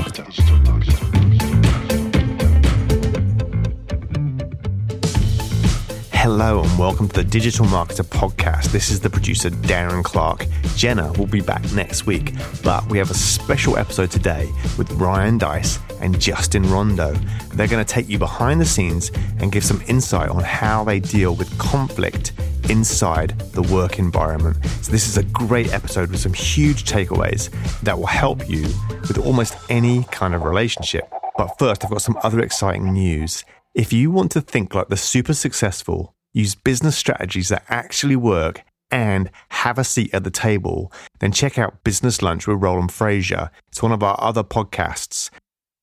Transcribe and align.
Marketer. 0.00 0.24
Hello 6.12 6.62
and 6.62 6.78
welcome 6.78 7.08
to 7.08 7.22
the 7.22 7.24
Digital 7.24 7.66
Marketer 7.66 8.04
Podcast. 8.04 8.72
This 8.72 8.90
is 8.90 9.00
the 9.00 9.10
producer 9.10 9.50
Darren 9.50 10.02
Clark. 10.02 10.46
Jenna 10.74 11.12
will 11.12 11.26
be 11.26 11.40
back 11.40 11.70
next 11.72 12.06
week, 12.06 12.34
but 12.62 12.88
we 12.88 12.96
have 12.98 13.10
a 13.10 13.14
special 13.14 13.76
episode 13.76 14.10
today 14.10 14.50
with 14.78 14.90
Ryan 14.92 15.36
Deiss 15.38 15.78
and 16.00 16.18
Justin 16.18 16.62
Rondeau. 16.64 17.14
They're 17.54 17.66
going 17.66 17.84
to 17.84 17.94
take 17.94 18.08
you 18.08 18.18
behind 18.18 18.60
the 18.60 18.66
scenes 18.66 19.10
and 19.40 19.52
give 19.52 19.64
some 19.64 19.82
insight 19.86 20.30
on 20.30 20.42
how 20.42 20.84
they 20.84 21.00
deal 21.00 21.34
with 21.34 21.56
conflict 21.58 22.32
inside 22.68 23.38
the 23.52 23.62
work 23.62 23.98
environment. 23.98 24.64
So, 24.82 24.92
this 24.92 25.08
is 25.08 25.16
a 25.16 25.22
great 25.22 25.72
episode 25.72 26.10
with 26.10 26.20
some 26.20 26.34
huge 26.34 26.84
takeaways 26.84 27.50
that 27.82 27.98
will 27.98 28.06
help 28.06 28.48
you 28.48 28.62
with 29.02 29.18
almost 29.18 29.56
any 29.68 30.04
kind 30.10 30.34
of 30.34 30.44
relationship. 30.44 31.08
But 31.36 31.58
first, 31.58 31.84
I've 31.84 31.90
got 31.90 32.02
some 32.02 32.18
other 32.22 32.40
exciting 32.40 32.92
news. 32.92 33.44
If 33.74 33.92
you 33.92 34.10
want 34.10 34.32
to 34.32 34.40
think 34.40 34.74
like 34.74 34.88
the 34.88 34.96
super 34.96 35.32
successful, 35.32 36.14
use 36.32 36.54
business 36.54 36.96
strategies 36.96 37.48
that 37.48 37.64
actually 37.68 38.16
work, 38.16 38.64
and 38.90 39.30
have 39.50 39.78
a 39.78 39.84
seat 39.84 40.12
at 40.12 40.24
the 40.24 40.30
table, 40.30 40.92
then 41.20 41.32
check 41.32 41.58
out 41.58 41.84
Business 41.84 42.22
Lunch 42.22 42.46
with 42.46 42.62
Roland 42.62 42.90
Frasier. 42.90 43.50
It's 43.68 43.82
one 43.82 43.92
of 43.92 44.02
our 44.02 44.16
other 44.20 44.42
podcasts. 44.42 45.30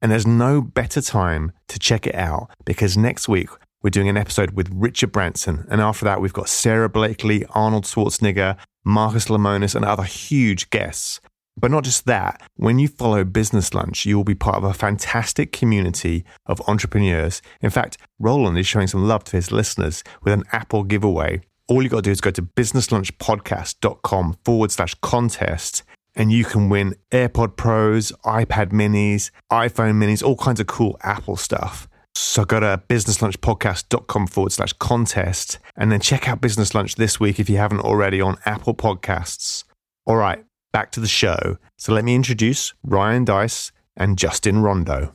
And 0.01 0.11
there's 0.11 0.27
no 0.27 0.61
better 0.61 1.01
time 1.01 1.53
to 1.69 1.79
check 1.79 2.05
it 2.05 2.15
out 2.15 2.51
because 2.65 2.97
next 2.97 3.27
week 3.27 3.49
we're 3.83 3.89
doing 3.89 4.09
an 4.09 4.17
episode 4.17 4.51
with 4.51 4.69
Richard 4.73 5.11
Branson. 5.11 5.65
And 5.69 5.81
after 5.81 6.05
that, 6.05 6.21
we've 6.21 6.33
got 6.33 6.49
Sara 6.49 6.89
Blakely, 6.89 7.45
Arnold 7.51 7.85
Schwarzenegger, 7.85 8.57
Marcus 8.83 9.25
Lemonis, 9.25 9.75
and 9.75 9.85
other 9.85 10.03
huge 10.03 10.69
guests. 10.69 11.21
But 11.59 11.71
not 11.71 11.83
just 11.83 12.05
that, 12.05 12.41
when 12.55 12.77
you 12.79 12.87
follow 12.87 13.23
Business 13.23 13.73
Lunch, 13.73 14.05
you 14.05 14.15
will 14.15 14.23
be 14.23 14.35
part 14.35 14.57
of 14.57 14.63
a 14.63 14.73
fantastic 14.73 15.51
community 15.51 16.23
of 16.45 16.61
entrepreneurs. 16.67 17.41
In 17.61 17.71
fact, 17.71 17.97
Roland 18.19 18.59
is 18.59 18.67
showing 18.67 18.87
some 18.87 19.07
love 19.07 19.23
to 19.25 19.37
his 19.37 19.51
listeners 19.51 20.03
with 20.23 20.33
an 20.33 20.43
Apple 20.51 20.83
giveaway. 20.83 21.41
All 21.67 21.81
you 21.81 21.89
got 21.89 21.97
to 21.97 22.01
do 22.03 22.11
is 22.11 22.21
go 22.21 22.31
to 22.31 22.41
businesslunchpodcast.com 22.41 24.37
forward 24.45 24.71
slash 24.71 24.93
contest 25.01 25.83
and 26.17 26.31
you 26.31 26.43
can 26.43 26.67
win 26.67 26.95
AirPod 27.11 27.55
Pros, 27.55 28.11
iPad 28.25 28.71
minis, 28.71 29.29
iPhone 29.51 29.93
minis, 29.93 30.23
all 30.23 30.35
kinds 30.35 30.59
of 30.59 30.65
cool 30.65 30.97
Apple 31.03 31.37
stuff. 31.37 31.87
So 32.17 32.45
go 32.45 32.59
to 32.59 32.81
businesslunchpodcast.com 32.89 34.27
forward 34.27 34.51
slash 34.51 34.73
contest 34.73 35.59
and 35.75 35.91
then 35.91 35.99
check 35.99 36.27
out 36.27 36.41
Business 36.41 36.73
Lunch 36.73 36.95
this 36.95 37.19
week 37.19 37.39
if 37.39 37.47
you 37.47 37.57
haven't 37.57 37.81
already 37.81 38.19
on 38.19 38.37
Apple 38.43 38.73
Podcasts. 38.73 39.65
All 40.07 40.15
right, 40.15 40.43
back 40.71 40.91
to 40.93 40.99
the 40.99 41.07
show. 41.07 41.57
So 41.77 41.93
let 41.93 42.03
me 42.03 42.15
introduce 42.15 42.73
Ryan 42.83 43.23
Deiss 43.23 43.71
and 43.95 44.17
Justin 44.17 44.63
Rondeau. 44.63 45.13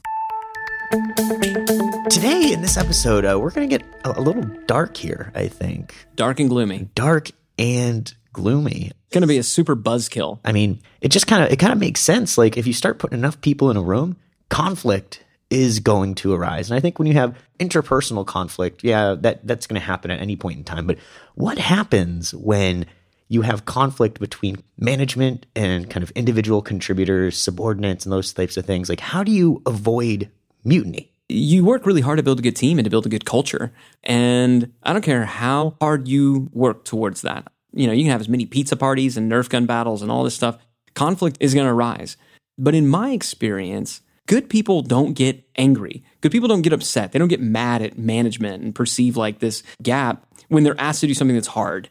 Today, 2.08 2.53
in 2.53 2.62
this 2.62 2.77
episode, 2.77 3.25
uh, 3.25 3.36
we're 3.41 3.50
going 3.50 3.69
to 3.69 3.78
get 3.78 3.84
a, 4.05 4.20
a 4.20 4.23
little 4.23 4.45
dark 4.67 4.97
here, 4.97 5.33
I 5.34 5.48
think. 5.48 6.06
Dark 6.14 6.39
and 6.39 6.48
gloomy. 6.48 6.89
Dark 6.95 7.33
and 7.58 8.14
gloomy. 8.33 8.92
Going 9.11 9.23
to 9.23 9.27
be 9.27 9.39
a 9.39 9.42
super 9.42 9.75
buzzkill. 9.75 10.39
I 10.45 10.53
mean, 10.53 10.80
it 11.00 11.08
just 11.08 11.27
kind 11.27 11.42
of 11.42 11.50
it 11.50 11.56
kind 11.56 11.73
of 11.73 11.80
makes 11.80 12.00
sense. 12.00 12.39
Like 12.39 12.56
if 12.56 12.67
you 12.69 12.73
start 12.73 13.00
putting 13.00 13.19
enough 13.19 13.41
people 13.41 13.73
in 13.73 13.77
a 13.77 13.83
room, 13.83 14.19
conflict 14.50 15.22
is 15.53 15.81
going 15.81 16.14
to 16.14 16.33
arise. 16.33 16.70
And 16.70 16.78
I 16.78 16.81
think 16.81 16.98
when 16.98 17.06
you 17.06 17.12
have 17.12 17.36
interpersonal 17.61 18.27
conflict, 18.27 18.83
yeah, 18.83 19.14
that 19.20 19.47
that's 19.47 19.67
going 19.67 19.78
to 19.78 19.86
happen 19.86 20.11
at 20.11 20.19
any 20.19 20.34
point 20.34 20.56
in 20.56 20.64
time. 20.64 20.86
But 20.86 20.97
what 21.34 21.58
happens 21.58 22.34
when 22.34 22.86
you 23.28 23.42
have 23.42 23.67
conflict 23.67 24.19
between 24.19 24.62
management 24.78 25.45
and 25.55 25.91
kind 25.91 26.03
of 26.03 26.11
individual 26.12 26.62
contributors, 26.62 27.36
subordinates, 27.36 28.06
and 28.06 28.12
those 28.12 28.33
types 28.33 28.56
of 28.56 28.64
things? 28.64 28.89
Like 28.89 29.00
how 29.00 29.23
do 29.23 29.30
you 29.30 29.61
avoid 29.67 30.30
mutiny? 30.64 31.12
You 31.28 31.67
work 31.67 31.84
really 31.84 32.00
hard 32.00 32.17
to 32.17 32.23
build 32.23 32.39
a 32.39 32.42
good 32.42 32.57
team 32.57 32.79
and 32.79 32.86
to 32.86 32.91
build 32.91 33.05
a 33.05 33.11
good 33.11 33.27
culture. 33.27 33.74
And 34.02 34.73
I 34.83 34.95
don't 34.95 35.05
care 35.05 35.27
how 35.27 35.77
hard 35.83 36.08
you 36.08 36.48
work 36.55 36.86
towards 36.86 37.20
that. 37.23 37.52
You 37.74 37.86
know, 37.86 37.92
you 37.92 38.05
can 38.05 38.11
have 38.11 38.23
as 38.23 38.29
many 38.29 38.46
pizza 38.46 38.77
parties 38.77 39.18
and 39.18 39.30
Nerf 39.30 39.51
gun 39.51 39.67
battles 39.67 40.01
and 40.01 40.11
all 40.11 40.24
this 40.24 40.35
stuff. 40.35 40.57
Conflict 40.95 41.36
is 41.41 41.52
going 41.52 41.67
to 41.67 41.73
arise. 41.73 42.17
But 42.58 42.74
in 42.74 42.89
my 42.89 43.11
experience, 43.11 44.01
good 44.27 44.49
people 44.49 44.83
don't 44.83 45.15
get 45.15 45.45
angry. 45.57 46.03
Good 46.21 46.33
people 46.33 46.49
don't 46.49 46.63
get 46.63 46.73
upset. 46.73 47.13
They 47.13 47.19
don't 47.19 47.29
get 47.29 47.41
mad 47.41 47.83
at 47.83 47.99
management 47.99 48.63
and 48.63 48.75
perceive 48.75 49.17
like 49.17 49.39
this 49.41 49.63
gap 49.83 50.27
when 50.49 50.65
they're 50.65 50.81
asked 50.81 51.01
to 51.01 51.07
do 51.07 51.15
something 51.15 51.37
that's 51.37 51.49
hard. 51.49 51.89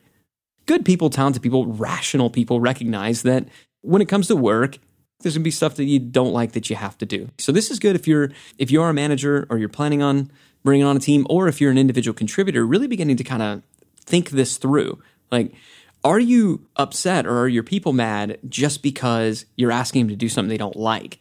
Good 0.66 0.86
people, 0.86 1.09
talented 1.09 1.42
people, 1.42 1.66
rational 1.66 2.30
people 2.30 2.59
recognize 2.59 3.24
that 3.24 3.47
when 3.81 4.02
it 4.02 4.08
comes 4.08 4.28
to 4.28 4.36
work, 4.36 4.78
there's 5.22 5.36
going 5.36 5.44
to 5.44 5.47
be 5.47 5.52
stuff 5.52 5.75
that 5.75 5.86
you 5.86 6.00
don't 6.00 6.34
like 6.34 6.53
that 6.53 6.69
you 6.69 6.75
have 6.75 6.97
to 7.00 7.06
do. 7.06 7.30
So 7.38 7.52
this 7.52 7.69
is 7.69 7.80
good 7.80 7.96
if 7.96 8.08
you're 8.08 8.31
if 8.58 8.72
you 8.72 8.81
are 8.81 8.90
a 8.90 8.94
manager 8.94 9.46
or 9.50 9.58
you're 9.58 9.69
planning 9.69 10.02
on 10.02 10.31
bringing 10.63 10.86
on 10.86 10.98
a 10.98 11.00
team 11.00 11.25
or 11.30 11.48
if 11.48 11.62
you're 11.62 11.72
an 11.72 11.78
individual 11.78 12.13
contributor, 12.13 12.66
really 12.66 12.88
beginning 12.88 13.18
to 13.18 13.24
kind 13.24 13.42
of 13.42 13.62
think 14.03 14.31
this 14.31 14.58
through. 14.58 15.00
Like 15.31 15.53
are 16.03 16.19
you 16.19 16.68
upset 16.75 17.28
or 17.28 17.38
are 17.38 17.48
your 17.48 17.63
people 17.63 17.94
mad 17.94 18.40
just 18.50 18.81
because 18.81 19.46
you're 19.56 19.72
asking 19.72 20.02
them 20.02 20.09
to 20.09 20.16
do 20.16 20.30
something 20.30 20.50
they 20.50 20.58
don't 20.58 20.75
like? 20.75 21.19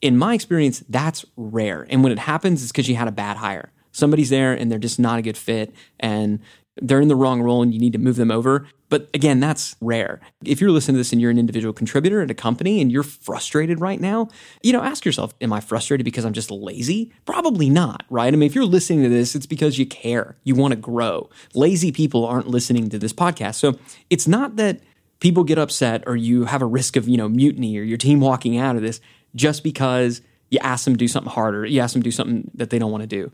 In 0.00 0.16
my 0.16 0.34
experience, 0.34 0.84
that's 0.88 1.24
rare. 1.36 1.86
And 1.90 2.02
when 2.02 2.12
it 2.12 2.18
happens, 2.18 2.62
it's 2.62 2.72
because 2.72 2.88
you 2.88 2.96
had 2.96 3.08
a 3.08 3.12
bad 3.12 3.36
hire. 3.36 3.72
Somebody's 3.92 4.30
there 4.30 4.52
and 4.52 4.70
they're 4.70 4.78
just 4.78 4.98
not 4.98 5.18
a 5.18 5.22
good 5.22 5.36
fit 5.36 5.74
and 5.98 6.40
they're 6.80 7.00
in 7.00 7.08
the 7.08 7.16
wrong 7.16 7.42
role 7.42 7.62
and 7.62 7.72
you 7.72 7.80
need 7.80 7.92
to 7.92 7.98
move 7.98 8.16
them 8.16 8.30
over. 8.30 8.68
But 8.88 9.10
again, 9.12 9.40
that's 9.40 9.76
rare. 9.80 10.20
If 10.44 10.60
you're 10.60 10.70
listening 10.70 10.94
to 10.94 10.98
this 10.98 11.12
and 11.12 11.20
you're 11.20 11.30
an 11.30 11.38
individual 11.38 11.72
contributor 11.72 12.22
at 12.22 12.30
a 12.30 12.34
company 12.34 12.80
and 12.80 12.90
you're 12.90 13.02
frustrated 13.02 13.80
right 13.80 14.00
now, 14.00 14.28
you 14.62 14.72
know, 14.72 14.82
ask 14.82 15.04
yourself, 15.04 15.34
am 15.40 15.52
I 15.52 15.60
frustrated 15.60 16.04
because 16.04 16.24
I'm 16.24 16.32
just 16.32 16.50
lazy? 16.50 17.12
Probably 17.26 17.68
not, 17.68 18.04
right? 18.08 18.32
I 18.32 18.36
mean, 18.36 18.46
if 18.46 18.54
you're 18.54 18.64
listening 18.64 19.02
to 19.02 19.08
this, 19.08 19.34
it's 19.34 19.46
because 19.46 19.78
you 19.78 19.86
care. 19.86 20.36
You 20.44 20.54
want 20.54 20.72
to 20.72 20.76
grow. 20.76 21.28
Lazy 21.54 21.92
people 21.92 22.24
aren't 22.24 22.48
listening 22.48 22.88
to 22.90 22.98
this 22.98 23.12
podcast. 23.12 23.56
So 23.56 23.78
it's 24.08 24.28
not 24.28 24.56
that 24.56 24.80
people 25.20 25.44
get 25.44 25.58
upset 25.58 26.04
or 26.06 26.16
you 26.16 26.44
have 26.44 26.62
a 26.62 26.66
risk 26.66 26.96
of, 26.96 27.08
you 27.08 27.16
know, 27.16 27.28
mutiny 27.28 27.76
or 27.78 27.82
your 27.82 27.98
team 27.98 28.20
walking 28.20 28.56
out 28.56 28.76
of 28.76 28.82
this 28.82 29.00
just 29.38 29.62
because 29.62 30.20
you 30.50 30.58
ask 30.62 30.84
them 30.84 30.94
to 30.94 30.98
do 30.98 31.08
something 31.08 31.32
harder, 31.32 31.64
you 31.64 31.80
ask 31.80 31.92
them 31.92 32.02
to 32.02 32.08
do 32.08 32.12
something 32.12 32.50
that 32.54 32.70
they 32.70 32.78
don't 32.78 32.90
want 32.90 33.02
to 33.02 33.06
do. 33.06 33.32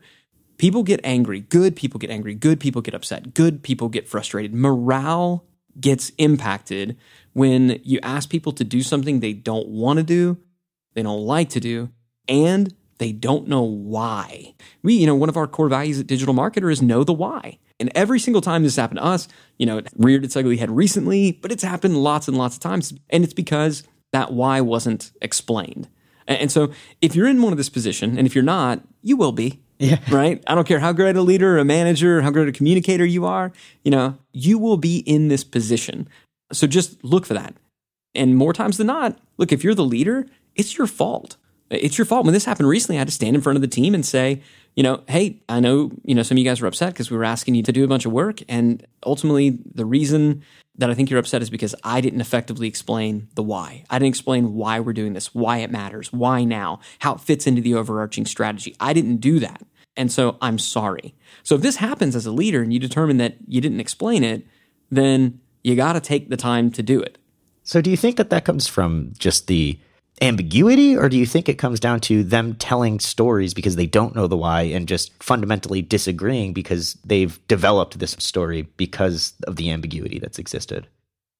People 0.59 0.83
get 0.83 1.01
angry. 1.03 1.41
Good 1.41 1.75
people 1.75 1.99
get 1.99 2.11
angry. 2.11 2.35
Good 2.35 2.61
people 2.61 2.83
get 2.83 2.95
upset. 2.95 3.35
Good 3.35 3.63
people 3.63 3.89
get 3.89 4.09
frustrated. 4.09 4.55
Morale 4.55 5.45
gets 5.81 6.13
impacted 6.19 6.97
when 7.33 7.81
you 7.83 7.99
ask 8.03 8.31
people 8.31 8.53
to 8.53 8.65
do 8.65 8.83
something 8.83 9.19
they 9.19 9.33
don't 9.33 9.69
want 9.69 9.99
to 9.99 10.05
do, 10.05 10.39
they 10.95 11.03
don't 11.03 11.23
like 11.23 11.49
to 11.51 11.61
do, 11.61 11.91
and 12.29 12.73
they 12.99 13.11
don't 13.11 13.49
know 13.49 13.63
why. 13.63 14.55
We, 14.83 14.95
you 14.95 15.07
know, 15.07 15.17
one 15.17 15.29
of 15.29 15.37
our 15.37 15.49
core 15.49 15.69
values 15.69 15.99
at 15.99 16.07
Digital 16.07 16.35
Marketer 16.35 16.71
is 16.71 16.81
know 16.81 17.03
the 17.03 17.13
why. 17.13 17.59
And 17.81 17.91
every 17.97 18.21
single 18.21 18.41
time 18.41 18.63
this 18.63 18.77
happened 18.77 18.99
to 18.99 19.05
us, 19.05 19.27
you 19.59 19.67
know, 19.67 19.79
it 19.79 19.89
reared 19.97 20.25
its 20.25 20.37
ugly 20.37 20.59
head 20.59 20.71
recently, 20.71 21.33
but 21.33 21.51
it's 21.51 21.65
happened 21.65 21.97
lots 21.99 22.29
and 22.29 22.39
lots 22.39 22.55
of 22.55 22.61
times. 22.61 22.95
And 23.11 23.25
it's 23.25 23.35
because 23.35 23.83
that 24.13 24.33
why 24.33 24.61
wasn't 24.61 25.11
explained. 25.21 25.89
And 26.27 26.51
so 26.51 26.73
if 27.01 27.15
you're 27.15 27.29
in 27.29 27.43
one 27.43 27.53
of 27.53 27.59
this 27.59 27.69
position, 27.69 28.17
and 28.19 28.27
if 28.27 28.35
you're 28.35 28.45
not, 28.45 28.81
you 29.03 29.17
will 29.17 29.33
be. 29.33 29.61
Yeah. 29.79 29.99
Right? 30.11 30.43
I 30.47 30.55
don't 30.55 30.67
care 30.67 30.79
how 30.79 30.93
great 30.93 31.17
a 31.17 31.23
leader, 31.23 31.59
a 31.59 31.65
manager, 31.65 32.23
how 32.23 32.31
great 32.31 32.49
a 32.49 32.53
communicator 32.53 33.05
you 33.05 33.27
are, 33.27 33.53
you 33.83 33.91
know, 33.91 34.17
you 34.33 34.57
will 34.59 34.77
be 34.77 34.99
in 34.99 35.29
this 35.29 35.43
position. 35.43 36.09
So 36.53 36.67
just 36.67 37.03
look 37.03 37.27
for 37.27 37.35
that. 37.35 37.55
And 38.15 38.37
more 38.37 38.53
times 38.53 38.79
than 38.79 38.87
not, 38.87 39.19
look, 39.37 39.53
if 39.53 39.65
you're 39.65 39.75
the 39.75 39.85
leader, 39.85 40.27
it's 40.55 40.79
your 40.79 40.87
fault. 40.87 41.37
It's 41.71 41.99
your 41.99 42.05
fault. 42.05 42.25
When 42.25 42.35
this 42.35 42.45
happened 42.45 42.69
recently, 42.69 42.97
I 42.97 43.01
had 43.01 43.09
to 43.09 43.15
stand 43.15 43.35
in 43.35 43.43
front 43.43 43.57
of 43.57 43.63
the 43.63 43.69
team 43.69 43.95
and 43.95 44.07
say, 44.07 44.43
you 44.77 44.83
know, 44.83 45.03
hey, 45.09 45.41
I 45.49 45.61
know, 45.61 45.91
you 46.05 46.15
know, 46.15 46.23
some 46.23 46.37
of 46.37 46.39
you 46.39 46.45
guys 46.45 46.61
were 46.61 46.69
upset 46.69 46.93
because 46.93 47.11
we 47.11 47.17
were 47.17 47.25
asking 47.25 47.55
you 47.55 47.63
to 47.63 47.73
do 47.73 47.85
a 47.85 47.89
bunch 47.89 48.07
of 48.07 48.13
work. 48.13 48.41
And 48.49 48.87
ultimately, 49.05 49.59
the 49.75 49.85
reason 49.85 50.43
that 50.77 50.91
I 50.91 50.95
think 50.95 51.09
you're 51.11 51.21
upset 51.21 51.43
is 51.43 51.51
because 51.51 51.75
I 51.85 52.01
didn't 52.01 52.21
effectively 52.21 52.67
explain 52.67 53.29
the 53.35 53.43
why. 53.43 53.85
I 53.91 53.99
didn't 53.99 54.09
explain 54.09 54.55
why 54.55 54.81
we're 54.81 54.93
doing 54.93 55.13
this, 55.13 55.35
why 55.35 55.59
it 55.59 55.71
matters, 55.71 56.13
why 56.13 56.45
now, 56.45 56.81
how 56.99 57.15
it 57.15 57.21
fits 57.21 57.47
into 57.47 57.63
the 57.63 57.75
overarching 57.75 58.27
strategy. 58.27 58.75
I 58.81 58.93
didn't 58.93 59.19
do 59.19 59.39
that. 59.41 59.63
And 59.97 60.11
so 60.11 60.37
I'm 60.41 60.59
sorry. 60.59 61.15
So 61.45 61.55
if 61.55 61.63
this 61.63 61.77
happens 61.77 62.17
as 62.17 62.27
a 62.27 62.33
leader 62.33 62.63
and 62.63 62.73
you 62.73 62.81
determine 62.81 63.19
that 63.19 63.37
you 63.47 63.61
didn't 63.61 63.81
explain 63.81 64.25
it, 64.25 64.45
then 64.91 65.41
you 65.63 65.77
got 65.77 65.93
to 65.93 66.01
take 66.01 66.29
the 66.29 66.37
time 66.37 66.71
to 66.73 66.83
do 66.83 67.01
it. 67.01 67.19
So 67.63 67.81
do 67.81 67.91
you 67.91 67.97
think 67.97 68.17
that 68.17 68.31
that 68.31 68.45
comes 68.45 68.67
from 68.67 69.13
just 69.17 69.47
the 69.47 69.79
ambiguity 70.21 70.97
or 70.97 71.09
do 71.09 71.19
you 71.19 71.27
think 71.27 71.49
it 71.49 71.59
comes 71.59 71.81
down 71.81 72.01
to 72.01 72.23
them 72.23 72.55
telling 72.55 73.01
stories 73.01 73.53
because 73.53 73.77
they 73.77 73.87
don't 73.87 74.15
know 74.15 74.27
the 74.27 74.37
why 74.37 74.63
and 74.63 74.87
just 74.87 75.13
fundamentally 75.23 75.83
disagreeing 75.83 76.53
because 76.53 76.95
they've 77.05 77.41
developed 77.49 77.99
this 77.99 78.13
story 78.21 78.63
because 78.77 79.35
of 79.47 79.57
the 79.57 79.71
ambiguity 79.71 80.19
that's 80.19 80.39
existed 80.39 80.87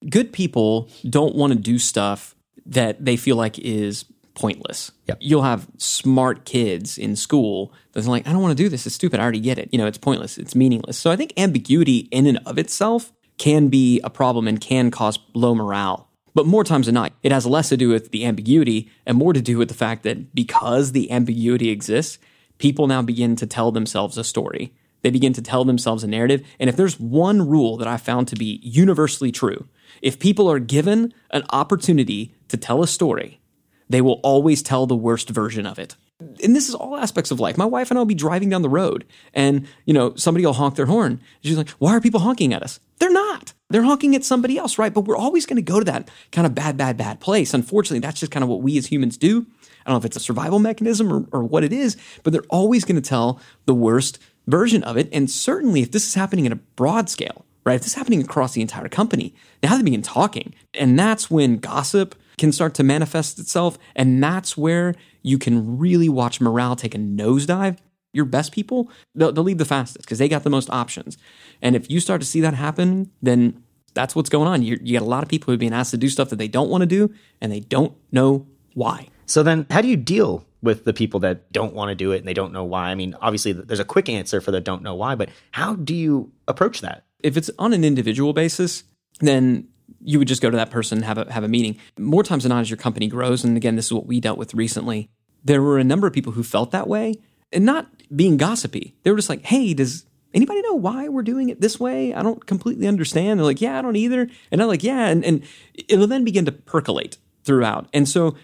Good 0.09 0.33
people 0.33 0.89
don't 1.09 1.35
want 1.35 1.53
to 1.53 1.59
do 1.59 1.79
stuff 1.79 2.35
that 2.65 3.03
they 3.03 3.17
feel 3.17 3.35
like 3.35 3.57
is 3.59 4.05
pointless. 4.33 4.91
Yep. 5.07 5.17
You'll 5.21 5.43
have 5.43 5.67
smart 5.77 6.45
kids 6.45 6.97
in 6.97 7.15
school 7.15 7.73
that's 7.93 8.07
like, 8.07 8.27
I 8.27 8.31
don't 8.31 8.41
want 8.41 8.55
to 8.55 8.63
do 8.63 8.69
this. 8.69 8.85
It's 8.85 8.95
stupid. 8.95 9.19
I 9.19 9.23
already 9.23 9.39
get 9.39 9.57
it. 9.57 9.69
You 9.71 9.77
know, 9.77 9.87
it's 9.87 9.97
pointless. 9.97 10.37
It's 10.37 10.55
meaningless. 10.55 10.97
So 10.97 11.09
I 11.09 11.15
think 11.15 11.33
ambiguity 11.37 12.09
in 12.11 12.27
and 12.27 12.39
of 12.45 12.57
itself 12.57 13.13
can 13.37 13.69
be 13.69 14.01
a 14.01 14.09
problem 14.09 14.47
and 14.47 14.59
can 14.59 14.91
cause 14.91 15.17
low 15.33 15.55
morale 15.55 16.09
But 16.35 16.45
more 16.45 16.65
times 16.65 16.85
than 16.85 16.95
not, 16.95 17.13
it 17.23 17.31
has 17.31 17.47
less 17.47 17.69
to 17.69 17.77
do 17.77 17.89
with 17.89 18.11
the 18.11 18.25
ambiguity 18.25 18.91
and 19.05 19.17
more 19.17 19.33
to 19.33 19.41
do 19.41 19.57
with 19.57 19.69
the 19.69 19.73
fact 19.73 20.03
that 20.03 20.35
because 20.35 20.91
the 20.91 21.09
ambiguity 21.09 21.69
exists, 21.69 22.19
people 22.57 22.87
now 22.87 23.01
begin 23.01 23.35
to 23.37 23.47
tell 23.47 23.71
themselves 23.71 24.17
a 24.17 24.23
story. 24.23 24.73
They 25.01 25.11
begin 25.11 25.33
to 25.33 25.41
tell 25.41 25.63
themselves 25.63 26.03
a 26.03 26.07
narrative. 26.07 26.45
And 26.59 26.69
if 26.69 26.75
there's 26.75 26.99
one 26.99 27.47
rule 27.47 27.77
that 27.77 27.87
I 27.87 27.97
found 27.97 28.27
to 28.27 28.35
be 28.35 28.59
universally 28.63 29.31
true, 29.31 29.67
if 30.01 30.19
people 30.19 30.51
are 30.51 30.59
given 30.59 31.13
an 31.31 31.43
opportunity 31.51 32.35
to 32.49 32.57
tell 32.57 32.83
a 32.83 32.87
story, 32.87 33.39
they 33.87 34.01
will 34.01 34.19
always 34.23 34.61
tell 34.61 34.87
the 34.87 34.95
worst 34.95 35.29
version 35.29 35.65
of 35.65 35.79
it. 35.79 35.95
And 36.43 36.55
this 36.55 36.67
is 36.67 36.75
all 36.75 36.97
aspects 36.97 37.31
of 37.31 37.39
life. 37.39 37.57
My 37.57 37.65
wife 37.65 37.91
and 37.91 37.97
I 37.97 38.01
will 38.01 38.05
be 38.05 38.13
driving 38.13 38.49
down 38.49 38.61
the 38.61 38.69
road 38.69 39.05
and, 39.33 39.67
you 39.85 39.93
know, 39.93 40.15
somebody 40.15 40.45
will 40.45 40.53
honk 40.53 40.75
their 40.75 40.85
horn. 40.85 41.21
She's 41.41 41.57
like, 41.57 41.69
why 41.71 41.91
are 41.91 42.01
people 42.01 42.21
honking 42.21 42.53
at 42.53 42.63
us? 42.63 42.79
They're 42.99 43.11
not. 43.11 43.53
They're 43.69 43.83
honking 43.83 44.15
at 44.15 44.23
somebody 44.23 44.57
else, 44.57 44.77
right? 44.77 44.93
But 44.93 45.05
we're 45.05 45.17
always 45.17 45.45
going 45.45 45.55
to 45.55 45.61
go 45.61 45.79
to 45.79 45.85
that 45.85 46.09
kind 46.31 46.45
of 46.45 46.53
bad, 46.53 46.77
bad, 46.77 46.97
bad 46.97 47.19
place. 47.19 47.53
Unfortunately, 47.53 47.99
that's 47.99 48.19
just 48.19 48.31
kind 48.31 48.43
of 48.43 48.49
what 48.49 48.61
we 48.61 48.77
as 48.77 48.87
humans 48.87 49.17
do. 49.17 49.45
I 49.85 49.89
don't 49.89 49.93
know 49.93 49.97
if 49.97 50.05
it's 50.05 50.17
a 50.17 50.19
survival 50.19 50.59
mechanism 50.59 51.11
or, 51.11 51.25
or 51.31 51.43
what 51.43 51.63
it 51.63 51.73
is, 51.73 51.97
but 52.23 52.31
they're 52.31 52.43
always 52.49 52.85
going 52.85 53.01
to 53.01 53.07
tell 53.07 53.39
the 53.65 53.73
worst 53.73 54.19
version 54.47 54.83
of 54.83 54.97
it. 54.97 55.09
And 55.11 55.29
certainly, 55.29 55.81
if 55.81 55.91
this 55.91 56.07
is 56.07 56.13
happening 56.13 56.45
at 56.45 56.51
a 56.51 56.57
broad 56.75 57.09
scale, 57.09 57.45
right? 57.65 57.75
If 57.75 57.81
this 57.81 57.91
is 57.91 57.95
happening 57.95 58.21
across 58.21 58.53
the 58.53 58.61
entire 58.61 58.87
company, 58.87 59.33
now 59.63 59.75
they 59.75 59.83
begin 59.83 60.03
talking. 60.03 60.53
And 60.73 60.97
that's 60.97 61.31
when 61.31 61.57
gossip 61.57 62.15
can 62.37 62.51
start 62.51 62.73
to 62.75 62.83
manifest 62.83 63.39
itself. 63.39 63.77
And 63.95 64.23
that's 64.23 64.55
where 64.55 64.93
you 65.23 65.37
can 65.37 65.77
really 65.77 66.09
watch 66.09 66.39
morale 66.39 66.75
take 66.75 66.93
a 66.93 66.99
nosedive. 66.99 67.77
Your 68.15 68.25
best 68.25 68.51
people, 68.51 68.89
they'll, 69.13 69.31
they'll 69.31 69.43
leave 69.43 69.57
the 69.57 69.65
fastest 69.65 70.05
because 70.05 70.19
they 70.19 70.29
got 70.29 70.43
the 70.43 70.49
most 70.49 70.69
options. 70.69 71.17
And 71.61 71.75
if 71.75 71.89
you 71.89 71.99
start 71.99 72.21
to 72.21 72.27
see 72.27 72.41
that 72.41 72.53
happen, 72.53 73.11
then 73.21 73.61
that's 73.93 74.15
what's 74.15 74.29
going 74.29 74.47
on. 74.47 74.61
you 74.61 74.79
you 74.81 74.97
got 74.97 75.05
a 75.05 75.09
lot 75.09 75.23
of 75.23 75.29
people 75.29 75.47
who 75.47 75.55
are 75.55 75.57
being 75.57 75.73
asked 75.73 75.91
to 75.91 75.97
do 75.97 76.09
stuff 76.09 76.29
that 76.29 76.35
they 76.37 76.47
don't 76.47 76.69
want 76.69 76.81
to 76.81 76.85
do 76.85 77.13
and 77.41 77.51
they 77.51 77.61
don't 77.61 77.93
know 78.11 78.47
why. 78.73 79.09
So 79.25 79.41
then, 79.41 79.65
how 79.71 79.81
do 79.81 79.87
you 79.87 79.97
deal 79.97 80.45
with 80.61 80.85
the 80.85 80.93
people 80.93 81.19
that 81.21 81.51
don't 81.51 81.73
want 81.73 81.89
to 81.89 81.95
do 81.95 82.11
it 82.11 82.19
and 82.19 82.27
they 82.27 82.33
don't 82.33 82.53
know 82.53 82.63
why? 82.63 82.89
I 82.89 82.95
mean, 82.95 83.15
obviously, 83.21 83.53
there's 83.53 83.79
a 83.79 83.85
quick 83.85 84.07
answer 84.07 84.39
for 84.41 84.51
the 84.51 84.61
don't 84.61 84.83
know 84.83 84.95
why, 84.95 85.15
but 85.15 85.29
how 85.51 85.75
do 85.75 85.95
you 85.95 86.31
approach 86.47 86.81
that? 86.81 87.05
If 87.23 87.37
it's 87.37 87.49
on 87.57 87.73
an 87.73 87.83
individual 87.83 88.33
basis, 88.33 88.83
then 89.19 89.67
you 90.01 90.19
would 90.19 90.27
just 90.27 90.41
go 90.41 90.49
to 90.49 90.57
that 90.57 90.69
person 90.69 91.01
have 91.01 91.17
a 91.17 91.31
have 91.31 91.43
a 91.43 91.47
meeting. 91.47 91.77
More 91.97 92.23
times 92.23 92.43
than 92.43 92.51
not, 92.51 92.61
as 92.61 92.69
your 92.69 92.77
company 92.77 93.07
grows, 93.07 93.43
and 93.43 93.57
again, 93.57 93.75
this 93.75 93.85
is 93.85 93.93
what 93.93 94.05
we 94.05 94.19
dealt 94.19 94.37
with 94.37 94.53
recently. 94.53 95.09
There 95.43 95.61
were 95.61 95.77
a 95.77 95.83
number 95.83 96.07
of 96.07 96.13
people 96.13 96.33
who 96.33 96.43
felt 96.43 96.71
that 96.71 96.87
way, 96.87 97.15
and 97.51 97.65
not 97.65 97.87
being 98.13 98.37
gossipy. 98.37 98.95
They 99.03 99.11
were 99.11 99.17
just 99.17 99.29
like, 99.29 99.45
"Hey, 99.45 99.73
does 99.73 100.05
anybody 100.33 100.61
know 100.61 100.75
why 100.75 101.07
we're 101.07 101.23
doing 101.23 101.49
it 101.49 101.61
this 101.61 101.79
way? 101.79 102.13
I 102.13 102.23
don't 102.23 102.45
completely 102.45 102.87
understand." 102.87 103.39
They're 103.39 103.45
like, 103.45 103.61
"Yeah, 103.61 103.79
I 103.79 103.81
don't 103.81 103.95
either," 103.95 104.29
and 104.51 104.61
I'm 104.61 104.67
like, 104.67 104.83
"Yeah," 104.83 105.07
and 105.07 105.23
and 105.23 105.43
it'll 105.87 106.07
then 106.07 106.23
begin 106.23 106.45
to 106.45 106.51
percolate 106.51 107.17
throughout. 107.43 107.87
And 107.93 108.07
so 108.09 108.35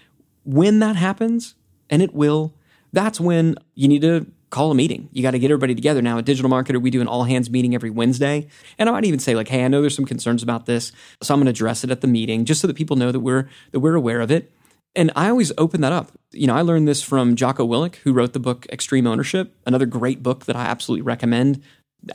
when 0.44 0.80
that 0.80 0.96
happens, 0.96 1.56
and 1.90 2.02
it 2.02 2.14
will, 2.14 2.54
that's 2.94 3.20
when 3.20 3.56
you 3.76 3.88
need 3.88 4.02
to 4.02 4.26
call 4.52 4.70
a 4.70 4.76
meeting. 4.76 5.10
You 5.14 5.24
got 5.24 5.32
to 5.32 5.40
get 5.40 5.50
everybody 5.50 5.74
together. 5.74 6.02
Now, 6.02 6.18
at 6.18 6.26
Digital 6.26 6.52
Marketer, 6.52 6.80
we 6.80 6.92
do 6.92 7.02
an 7.02 7.08
all 7.08 7.24
hands 7.24 7.50
meeting 7.50 7.74
every 7.74 7.90
Wednesday. 7.90 8.48
And 8.78 8.90
I 8.90 8.92
might 8.92 9.06
even 9.06 9.20
say, 9.20 9.34
like, 9.34 9.48
hey, 9.48 9.64
I 9.64 9.68
know 9.70 9.82
there's 9.82 9.96
some 9.96 10.06
concerns 10.06 10.44
about 10.44 10.66
this. 10.66 10.92
So 11.22 11.34
I'm 11.34 11.40
going 11.40 11.46
to 11.46 11.52
address 11.52 11.84
it 11.84 11.90
at 11.90 12.02
the 12.02 12.08
meeting 12.08 12.46
just 12.46 12.62
so 12.62 12.68
that 12.68 12.76
people 12.76 12.98
know 12.98 13.12
that 13.12 13.22
we're 13.22 13.50
that 13.72 13.80
we're 13.80 13.96
aware 13.96 14.22
of 14.22 14.30
it. 14.30 14.52
And 14.96 15.12
I 15.16 15.30
always 15.30 15.52
open 15.58 15.82
that 15.82 15.94
up. 15.94 16.12
You 16.32 16.48
know, 16.48 16.56
I 16.56 16.62
learned 16.62 16.88
this 16.88 17.02
from 17.02 17.36
Jocko 17.36 17.66
Willink, 17.66 17.96
who 17.98 18.14
wrote 18.14 18.34
the 18.34 18.40
book 18.40 18.66
Extreme 18.72 19.08
Ownership, 19.08 19.56
another 19.66 19.86
great 19.86 20.22
book 20.22 20.46
that 20.46 20.56
I 20.56 20.66
absolutely 20.66 21.04
recommend. 21.04 21.62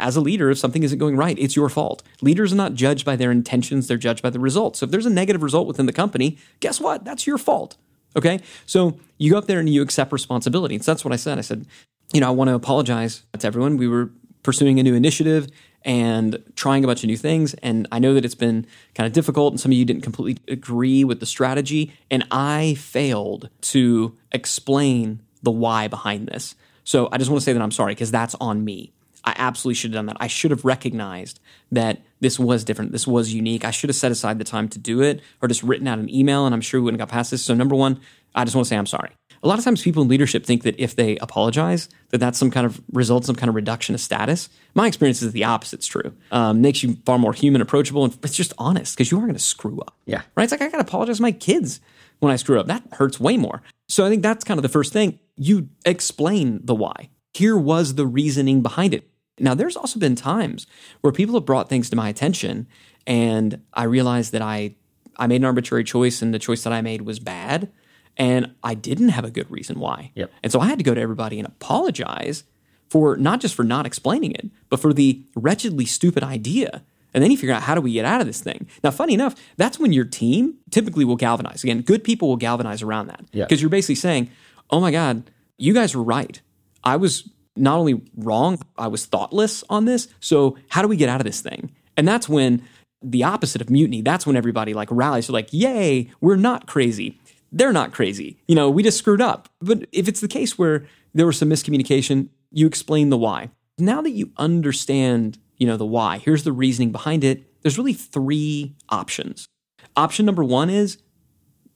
As 0.00 0.17
a 0.17 0.20
leader, 0.20 0.50
if 0.50 0.58
something 0.58 0.82
isn't 0.82 0.99
going 0.99 1.17
right, 1.17 1.38
it's 1.38 1.56
your 1.56 1.69
fault. 1.69 2.02
Leaders 2.20 2.52
are 2.52 2.56
not 2.56 2.75
judged 2.75 3.05
by 3.05 3.17
their 3.17 3.31
intentions, 3.31 3.87
they're 3.87 3.96
judged 3.96 4.23
by 4.23 4.31
the 4.31 4.40
results. 4.40 4.81
So 4.81 4.84
if 4.84 4.90
there's 4.90 5.06
a 5.06 5.11
negative 5.11 5.43
result 5.43 5.67
within 5.67 5.87
the 5.87 5.93
company, 5.93 6.38
guess 6.61 6.81
what? 6.81 7.05
That's 7.05 7.26
your 7.26 7.38
fault. 7.38 7.76
Okay. 8.17 8.40
So 8.64 8.99
you 9.19 9.31
go 9.31 9.38
up 9.38 9.46
there 9.46 9.61
and 9.61 9.69
you 9.69 9.82
accept 9.82 10.12
responsibility. 10.12 10.78
So 10.78 10.90
that's 10.90 11.05
what 11.05 11.12
I 11.12 11.17
said. 11.17 11.38
I 11.38 11.43
said, 11.43 11.67
you 12.12 12.20
know, 12.20 12.28
I 12.28 12.31
want 12.31 12.49
to 12.49 12.55
apologize 12.55 13.23
to 13.38 13.46
everyone. 13.46 13.76
We 13.76 13.88
were 13.88 14.11
pursuing 14.43 14.81
a 14.81 14.82
new 14.82 14.94
initiative 14.94 15.49
and 15.87 16.43
trying 16.56 16.83
a 16.85 16.87
bunch 16.87 17.05
of 17.05 17.06
new 17.06 17.17
things. 17.17 17.55
And 17.62 17.87
I 17.93 18.00
know 18.00 18.12
that 18.12 18.25
it's 18.25 18.35
been 18.35 18.67
kind 18.94 19.06
of 19.06 19.12
difficult, 19.12 19.53
and 19.53 19.61
some 19.61 19.71
of 19.71 19.79
you 19.79 19.85
didn't 19.85 20.03
completely 20.03 20.43
agree 20.53 21.05
with 21.05 21.21
the 21.21 21.27
strategy. 21.27 21.93
And 22.11 22.27
I 22.31 22.75
failed 22.75 23.49
to 23.62 24.17
explain 24.33 25.21
the 25.43 25.53
why 25.53 25.87
behind 25.87 26.27
this. 26.27 26.56
So 26.83 27.09
I 27.12 27.19
just 27.19 27.31
want 27.31 27.41
to 27.41 27.44
say 27.44 27.53
that 27.53 27.62
I'm 27.62 27.71
sorry 27.71 27.93
because 27.93 28.11
that's 28.11 28.35
on 28.41 28.65
me. 28.65 28.93
I 29.25 29.35
absolutely 29.38 29.75
should 29.75 29.91
have 29.93 29.99
done 29.99 30.06
that. 30.06 30.17
I 30.21 30.27
should 30.27 30.50
have 30.50 30.65
recognized 30.65 31.41
that 31.73 32.03
this 32.21 32.38
was 32.38 32.65
different. 32.65 32.93
This 32.93 33.06
was 33.06 33.33
unique. 33.33 33.65
I 33.65 33.71
should 33.71 33.91
have 33.91 33.97
set 33.97 34.12
aside 34.12 34.38
the 34.38 34.44
time 34.44 34.69
to 34.69 34.79
do 34.79 35.03
it 35.03 35.21
or 35.43 35.49
just 35.49 35.62
written 35.62 35.88
out 35.88 35.99
an 35.99 36.12
email 36.12 36.47
and 36.47 36.55
I'm 36.55 36.61
sure 36.61 36.81
we 36.81 36.85
wouldn't 36.85 37.00
have 37.00 37.09
got 37.09 37.12
past 37.12 37.33
this. 37.33 37.44
So, 37.44 37.55
number 37.55 37.75
one, 37.75 38.00
I 38.37 38.44
just 38.44 38.55
want 38.55 38.67
to 38.67 38.69
say 38.69 38.77
I'm 38.77 38.87
sorry. 38.87 39.11
A 39.47 39.49
lot 39.49 39.61
of 39.61 39.65
times 39.65 39.81
people 39.81 40.03
in 40.03 40.09
leadership 40.09 40.45
think 40.45 40.65
that 40.65 40.75
if 40.77 40.97
they 40.97 41.17
apologize, 41.19 41.89
that 42.09 42.19
that's 42.19 42.37
some 42.37 42.51
kind 42.51 42.67
of 42.67 42.81
result, 42.93 43.25
some 43.25 43.37
kind 43.37 43.49
of 43.49 43.55
reduction 43.55 43.95
of 43.95 44.01
status. 44.01 44.49
My 44.75 44.89
experience 44.89 45.23
is 45.23 45.31
the 45.31 45.45
opposite's 45.45 45.87
true. 45.87 46.17
Um, 46.33 46.63
makes 46.63 46.83
you 46.83 46.97
far 47.07 47.17
more 47.17 47.33
human, 47.33 47.63
approachable, 47.63 48.03
and 48.03 48.19
it's 48.25 48.35
just 48.35 48.53
honest 48.59 48.97
because 48.97 49.13
you 49.13 49.19
are 49.19 49.21
going 49.21 49.35
to 49.35 49.39
screw 49.39 49.79
up. 49.79 49.97
Yeah. 50.05 50.23
Right? 50.35 50.43
It's 50.43 50.51
like 50.51 50.63
I 50.63 50.69
got 50.69 50.79
to 50.79 50.83
apologize 50.83 51.19
to 51.19 51.23
my 51.23 51.31
kids 51.31 51.79
when 52.19 52.33
I 52.33 52.37
screw 52.37 52.59
up. 52.59 52.67
That 52.67 52.83
hurts 52.91 53.21
way 53.21 53.37
more. 53.37 53.63
So 53.87 54.05
I 54.05 54.09
think 54.09 54.25
that's 54.25 54.43
kind 54.43 54.59
of 54.59 54.63
the 54.63 54.69
first 54.69 54.93
thing. 54.93 55.21
You 55.37 55.69
explain 55.85 56.59
the 56.65 56.75
why. 56.75 57.11
Here 57.33 57.57
was 57.57 57.95
the 57.95 58.07
reasoning 58.07 58.63
behind 58.63 58.95
it. 58.95 59.09
Now, 59.39 59.55
there's 59.55 59.77
also 59.77 60.01
been 60.01 60.17
times 60.17 60.67
where 61.03 61.13
people 61.13 61.37
have 61.37 61.45
brought 61.45 61.69
things 61.69 61.89
to 61.91 61.95
my 61.95 62.09
attention 62.09 62.67
and 63.07 63.63
I 63.73 63.85
realized 63.85 64.33
that 64.33 64.43
I 64.43 64.75
I 65.19 65.29
made 65.29 65.37
an 65.37 65.45
arbitrary 65.45 65.85
choice 65.85 66.21
and 66.21 66.35
the 66.35 66.41
choice 66.41 66.65
that 66.65 66.73
I 66.73 66.81
made 66.83 67.03
was 67.03 67.21
bad 67.21 67.71
and 68.17 68.55
I 68.63 68.75
didn't 68.75 69.11
have 69.11 69.25
a 69.25 69.31
good 69.31 69.51
reason 69.51 69.79
why. 69.79 70.13
Yep. 70.15 70.33
And 70.43 70.53
so 70.53 70.61
I 70.61 70.67
had 70.67 70.79
to 70.79 70.85
go 70.85 70.95
to 70.95 71.01
everybody 71.01 71.39
and 71.39 71.47
apologize 71.47 72.45
for 72.89 73.17
not 73.17 73.41
just 73.41 73.55
for 73.55 73.65
not 73.65 73.87
explaining 73.87 74.33
it, 74.33 74.49
but 74.69 74.81
for 74.81 74.93
the 74.93 75.23
wretchedly 75.35 75.87
stupid 75.87 76.23
idea. 76.23 76.83
And 77.15 77.23
then 77.23 77.31
you 77.31 77.37
figure 77.37 77.55
out 77.55 77.63
how 77.63 77.75
do 77.75 77.81
we 77.81 77.93
get 77.93 78.05
out 78.05 78.21
of 78.21 78.27
this 78.27 78.41
thing. 78.41 78.69
Now, 78.85 78.91
funny 78.91 79.15
enough, 79.15 79.35
that's 79.57 79.79
when 79.79 79.93
your 79.93 80.05
team 80.05 80.57
typically 80.71 81.05
will 81.05 81.17
galvanize. 81.17 81.65
Again, 81.65 81.81
good 81.81 82.05
people 82.05 82.29
will 82.29 82.37
galvanize 82.37 82.83
around 82.83 83.07
that. 83.09 83.25
Because 83.47 83.63
you're 83.63 83.71
basically 83.71 83.95
saying, 83.95 84.31
oh 84.71 84.81
my 84.81 84.91
God, 84.91 85.31
you 85.57 85.73
guys 85.73 85.97
were 85.97 86.03
right. 86.03 86.41
I 86.85 86.97
was 86.97 87.29
not 87.57 87.79
only 87.79 88.03
wrong, 88.17 88.61
I 88.77 88.89
was 88.89 89.07
thoughtless 89.07 89.65
on 89.71 89.87
this. 89.87 90.09
So 90.21 90.59
how 90.69 90.83
do 90.83 90.89
we 90.89 90.97
get 90.97 91.09
out 91.09 91.21
of 91.21 91.25
this 91.25 91.41
thing? 91.41 91.73
And 91.97 92.07
that's 92.07 92.29
when 92.29 92.62
the 93.03 93.25
opposite 93.25 93.62
of 93.62 93.71
mutiny, 93.71 94.03
that's 94.03 94.27
when 94.27 94.37
everybody 94.37 94.75
like 94.75 94.89
rallies. 94.91 95.29
They're 95.29 95.35
like, 95.35 95.49
yay, 95.53 96.11
we're 96.21 96.37
not 96.37 96.67
crazy. 96.67 97.19
They're 97.57 97.73
not 97.73 97.93
crazy. 97.93 98.39
You 98.47 98.55
know, 98.55 98.69
we 98.69 98.83
just 98.83 98.99
screwed 98.99 99.23
up. 99.23 99.49
But 99.63 99.87
if 99.91 100.09
it's 100.09 100.21
the 100.21 100.29
case 100.29 100.59
where 100.59 100.87
there 101.15 101.25
was 101.25 101.39
some 101.39 101.49
miscommunication, 101.49 102.29
you 102.51 102.67
explain 102.67 103.09
the 103.09 103.17
why. 103.17 103.49
Now 103.79 104.03
that 104.03 104.11
you 104.11 104.31
understand, 104.37 105.39
you 105.57 105.67
know, 105.67 105.79
the 105.79 105.87
why, 105.87 106.19
here's 106.19 106.45
the 106.45 106.53
reasoning 106.53 106.93
behind 106.93 107.25
it. 107.25 107.63
There's 107.63 107.79
really 107.79 107.95
three 107.95 108.77
options. 108.91 109.49
Option 109.97 110.27
number 110.27 110.45
one 110.45 110.69
is 110.69 110.99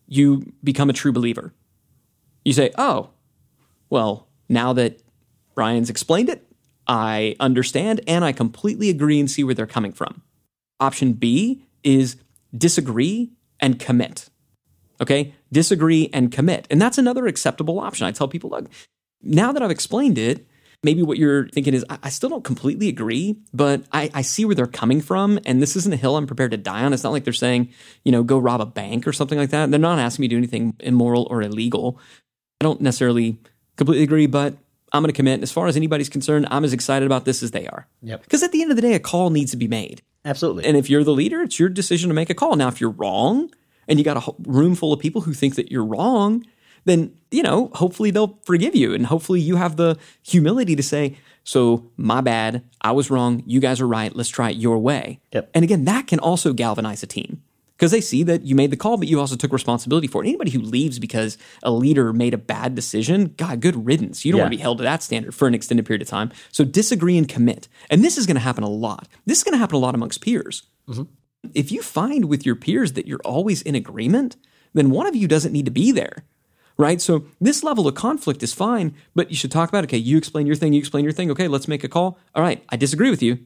you 0.07 0.53
become 0.63 0.91
a 0.91 0.93
true 0.93 1.13
believer. 1.13 1.55
You 2.45 2.53
say, 2.53 2.73
oh, 2.77 3.11
well, 3.89 4.29
now 4.51 4.75
that 4.75 5.01
Ryan's 5.57 5.89
explained 5.89 6.29
it, 6.29 6.47
I 6.87 7.37
understand 7.41 8.03
and 8.07 8.23
I 8.23 8.33
completely 8.33 8.91
agree 8.91 9.19
and 9.19 9.31
see 9.31 9.45
where 9.45 9.55
they're 9.55 9.67
coming 9.67 9.93
from. 9.93 10.21
Option 10.79 11.15
B 11.15 11.63
is 11.83 12.17
disagree 12.55 13.33
and 13.59 13.79
commit. 13.79 14.30
Okay? 15.00 15.35
Disagree 15.52 16.11
and 16.12 16.30
commit. 16.30 16.66
And 16.71 16.80
that's 16.80 16.99
another 16.99 17.26
acceptable 17.26 17.80
option. 17.80 18.07
I 18.07 18.12
tell 18.12 18.28
people, 18.28 18.50
look, 18.50 18.69
now 19.23 19.52
that 19.52 19.62
I've 19.62 19.71
explained 19.71 20.19
it, 20.19 20.47
maybe 20.83 21.02
what 21.02 21.19
you're 21.19 21.49
thinking 21.49 21.75
is, 21.75 21.85
I, 21.88 21.99
I 22.04 22.09
still 22.09 22.28
don't 22.28 22.45
completely 22.45 22.88
agree, 22.88 23.37
but 23.52 23.83
I, 23.92 24.11
I 24.14 24.23
see 24.23 24.45
where 24.45 24.54
they're 24.54 24.66
coming 24.66 25.00
from. 25.00 25.38
And 25.45 25.62
this 25.62 25.76
isn't 25.76 25.92
a 25.92 25.97
hill 25.97 26.16
I'm 26.16 26.26
prepared 26.26 26.52
to 26.52 26.57
die 26.57 26.85
on. 26.85 26.92
It's 26.92 27.04
not 27.04 27.12
like 27.12 27.25
they're 27.25 27.33
saying, 27.33 27.71
you 28.04 28.12
know, 28.12 28.23
go 28.23 28.38
rob 28.38 28.61
a 28.61 28.66
bank 28.66 29.07
or 29.07 29.12
something 29.12 29.38
like 29.38 29.50
that. 29.50 29.71
They're 29.71 29.78
not 29.78 29.99
asking 29.99 30.23
me 30.23 30.28
to 30.28 30.35
do 30.35 30.38
anything 30.38 30.75
immoral 30.80 31.26
or 31.30 31.42
illegal. 31.42 31.99
I 32.61 32.64
don't 32.64 32.80
necessarily 32.80 33.38
completely 33.76 34.04
agree, 34.04 34.26
but 34.26 34.54
I'm 34.92 35.02
going 35.02 35.12
to 35.12 35.16
commit. 35.16 35.42
As 35.42 35.52
far 35.52 35.66
as 35.66 35.76
anybody's 35.76 36.09
concerned, 36.09 36.47
I'm 36.50 36.64
as 36.64 36.73
excited 36.73 37.07
about 37.07 37.25
this 37.25 37.42
as 37.42 37.52
they 37.52 37.66
are. 37.66 37.87
Yep. 38.02 38.23
Because 38.23 38.42
at 38.42 38.52
the 38.52 38.62
end 38.62 38.71
of 38.71 38.76
the 38.76 38.83
day, 38.83 38.95
a 38.95 38.99
call 38.99 39.30
needs 39.30 39.50
to 39.52 39.57
be 39.57 39.69
made. 39.69 40.02
Absolutely. 40.25 40.64
And 40.66 40.76
if 40.76 40.90
you're 40.90 41.04
the 41.04 41.12
leader, 41.12 41.42
it's 41.42 41.59
your 41.59 41.69
decision 41.69 42.09
to 42.09 42.14
make 42.14 42.28
a 42.28 42.35
call. 42.35 42.57
Now, 42.57 42.69
if 42.69 42.80
you're 42.80 42.90
wrong 42.90 43.50
and 43.90 43.99
you 43.99 44.04
got 44.04 44.16
a 44.16 44.32
room 44.47 44.75
full 44.75 44.92
of 44.94 45.00
people 45.00 45.20
who 45.20 45.35
think 45.35 45.56
that 45.56 45.70
you're 45.70 45.85
wrong, 45.85 46.47
then, 46.87 47.12
you 47.30 47.42
know, 47.42 47.70
hopefully 47.75 48.11
they'll 48.11 48.38
forgive 48.44 48.75
you. 48.75 48.94
And 48.94 49.04
hopefully 49.04 49.40
you 49.40 49.56
have 49.56 49.76
the 49.76 49.99
humility 50.23 50.75
to 50.76 50.82
say, 50.82 51.18
so 51.44 51.90
my 51.97 52.20
bad. 52.23 52.62
I 52.80 52.92
was 52.92 53.11
wrong. 53.11 53.42
You 53.47 53.61
guys 53.61 53.80
are 53.80 53.88
right. 53.88 54.14
Let's 54.16 54.30
try 54.30 54.50
it 54.50 54.56
your 54.56 54.78
way. 54.78 55.20
Yep. 55.32 55.50
And 55.54 55.64
again, 55.64 55.85
that 55.85 56.06
can 56.06 56.18
also 56.20 56.52
galvanize 56.54 57.02
a 57.02 57.06
team 57.06 57.42
because 57.76 57.90
they 57.90 58.00
see 58.00 58.23
that 58.25 58.42
you 58.42 58.54
made 58.54 58.70
the 58.70 58.76
call, 58.76 58.99
but 58.99 59.09
you 59.09 59.18
also 59.18 59.37
took 59.37 59.52
responsibility 59.52 60.06
for 60.06 60.23
it. 60.23 60.28
Anybody 60.28 60.50
who 60.50 60.61
leaves 60.61 60.99
because 60.99 61.38
a 61.62 61.70
leader 61.70 62.12
made 62.12 62.35
a 62.35 62.38
bad 62.38 62.75
decision, 62.75 63.35
God, 63.37 63.61
good 63.61 63.87
riddance. 63.87 64.25
You 64.25 64.32
don't 64.32 64.38
Yeah. 64.38 64.44
want 64.44 64.52
to 64.52 64.59
be 64.59 64.62
held 64.62 64.78
to 64.78 64.85
that 64.85 65.02
standard 65.02 65.35
for 65.35 65.49
an 65.49 65.54
extended 65.54 65.87
period 65.87 66.02
of 66.02 66.09
time. 66.09 66.30
So 66.52 66.64
disagree 66.64 67.16
and 67.18 67.26
commit. 67.28 67.68
And 67.88 68.04
this 68.04 68.16
is 68.18 68.26
going 68.26 68.37
to 68.37 68.40
happen 68.40 68.62
a 68.64 68.68
lot. 68.68 69.09
This 69.26 69.38
is 69.38 69.44
going 69.44 69.54
to 69.54 69.59
happen 69.59 69.76
a 69.76 69.80
lot 69.80 69.94
amongst 69.94 70.20
peers. 70.20 70.62
Mm-hmm. 70.88 71.02
If 71.54 71.73
you 71.73 71.82
find 71.82 72.26
with 72.26 72.44
your 72.44 72.56
peers 72.56 72.92
that 72.92 73.06
you're 73.06 73.20
always 73.25 73.62
in 73.62 73.75
agreement, 73.75 74.37
then 74.75 74.90
one 74.90 75.06
of 75.06 75.16
you 75.16 75.26
doesn't 75.26 75.52
need 75.52 75.64
to 75.64 75.70
be 75.70 75.92
there. 75.92 76.25
Right? 76.76 77.00
So 77.00 77.26
this 77.40 77.62
level 77.62 77.87
of 77.87 77.94
conflict 77.94 78.42
is 78.42 78.54
fine, 78.54 78.94
but 79.14 79.30
you 79.30 79.37
should 79.37 79.52
talk 79.52 79.68
about 79.68 79.85
okay, 79.85 79.99
you 79.99 80.16
explain 80.16 80.47
your 80.47 80.56
thing, 80.56 80.73
you 80.73 80.78
explain 80.78 81.04
your 81.04 81.12
thing. 81.12 81.30
Okay, 81.30 81.47
let's 81.47 81.68
make 81.68 81.85
a 81.85 81.88
call. 81.88 82.18
All 82.35 82.42
right, 82.42 82.64
I 82.70 82.76
disagree 82.76 83.11
with 83.11 83.23
you, 83.23 83.38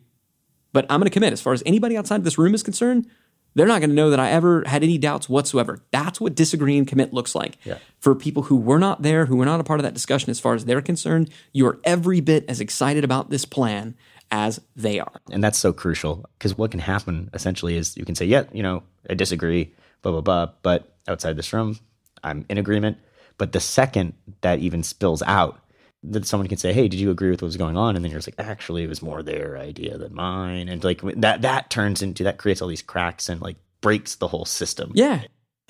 but 0.72 0.86
I'm 0.88 1.00
going 1.00 1.10
to 1.10 1.14
commit. 1.14 1.32
As 1.32 1.40
far 1.40 1.52
as 1.52 1.62
anybody 1.66 1.96
outside 1.96 2.16
of 2.16 2.24
this 2.24 2.38
room 2.38 2.54
is 2.54 2.62
concerned, 2.62 3.08
they're 3.54 3.66
not 3.66 3.80
going 3.80 3.90
to 3.90 3.96
know 3.96 4.10
that 4.10 4.20
I 4.20 4.30
ever 4.30 4.64
had 4.66 4.82
any 4.82 4.98
doubts 4.98 5.28
whatsoever. 5.28 5.80
That's 5.90 6.20
what 6.20 6.34
disagree 6.34 6.76
and 6.76 6.86
commit 6.86 7.12
looks 7.12 7.34
like. 7.34 7.56
Yeah. 7.64 7.78
For 7.98 8.14
people 8.14 8.44
who 8.44 8.56
were 8.56 8.78
not 8.78 9.02
there, 9.02 9.26
who 9.26 9.36
were 9.36 9.44
not 9.44 9.60
a 9.60 9.64
part 9.64 9.80
of 9.80 9.84
that 9.84 9.94
discussion, 9.94 10.30
as 10.30 10.40
far 10.40 10.54
as 10.54 10.64
they're 10.64 10.82
concerned, 10.82 11.30
you're 11.52 11.78
every 11.84 12.20
bit 12.20 12.44
as 12.48 12.60
excited 12.60 13.04
about 13.04 13.30
this 13.30 13.44
plan 13.44 13.96
as 14.34 14.60
they 14.74 14.98
are. 14.98 15.20
And 15.30 15.42
that's 15.44 15.58
so 15.58 15.72
crucial 15.72 16.28
because 16.36 16.58
what 16.58 16.72
can 16.72 16.80
happen 16.80 17.30
essentially 17.32 17.76
is 17.76 17.96
you 17.96 18.04
can 18.04 18.16
say, 18.16 18.26
yeah, 18.26 18.44
you 18.52 18.64
know, 18.64 18.82
I 19.08 19.14
disagree, 19.14 19.72
blah, 20.02 20.10
blah, 20.10 20.20
blah. 20.20 20.46
But 20.62 20.92
outside 21.06 21.36
this 21.36 21.52
room, 21.52 21.78
I'm 22.24 22.44
in 22.48 22.58
agreement. 22.58 22.98
But 23.38 23.52
the 23.52 23.60
second 23.60 24.14
that 24.40 24.58
even 24.58 24.82
spills 24.82 25.22
out, 25.22 25.60
that 26.06 26.26
someone 26.26 26.48
can 26.48 26.58
say, 26.58 26.74
"Hey, 26.74 26.86
did 26.86 27.00
you 27.00 27.10
agree 27.10 27.30
with 27.30 27.40
what 27.40 27.46
was 27.46 27.56
going 27.56 27.78
on?" 27.78 27.96
And 27.96 28.04
then 28.04 28.12
you're 28.12 28.20
just 28.20 28.28
like, 28.28 28.46
"Actually, 28.46 28.84
it 28.84 28.88
was 28.88 29.00
more 29.00 29.22
their 29.22 29.56
idea 29.56 29.96
than 29.96 30.14
mine." 30.14 30.68
And 30.68 30.84
like 30.84 31.00
that, 31.00 31.40
that 31.42 31.70
turns 31.70 32.02
into 32.02 32.24
that 32.24 32.36
creates 32.36 32.60
all 32.60 32.68
these 32.68 32.82
cracks 32.82 33.30
and 33.30 33.40
like 33.40 33.56
breaks 33.80 34.16
the 34.16 34.28
whole 34.28 34.44
system. 34.44 34.92
Yeah. 34.94 35.22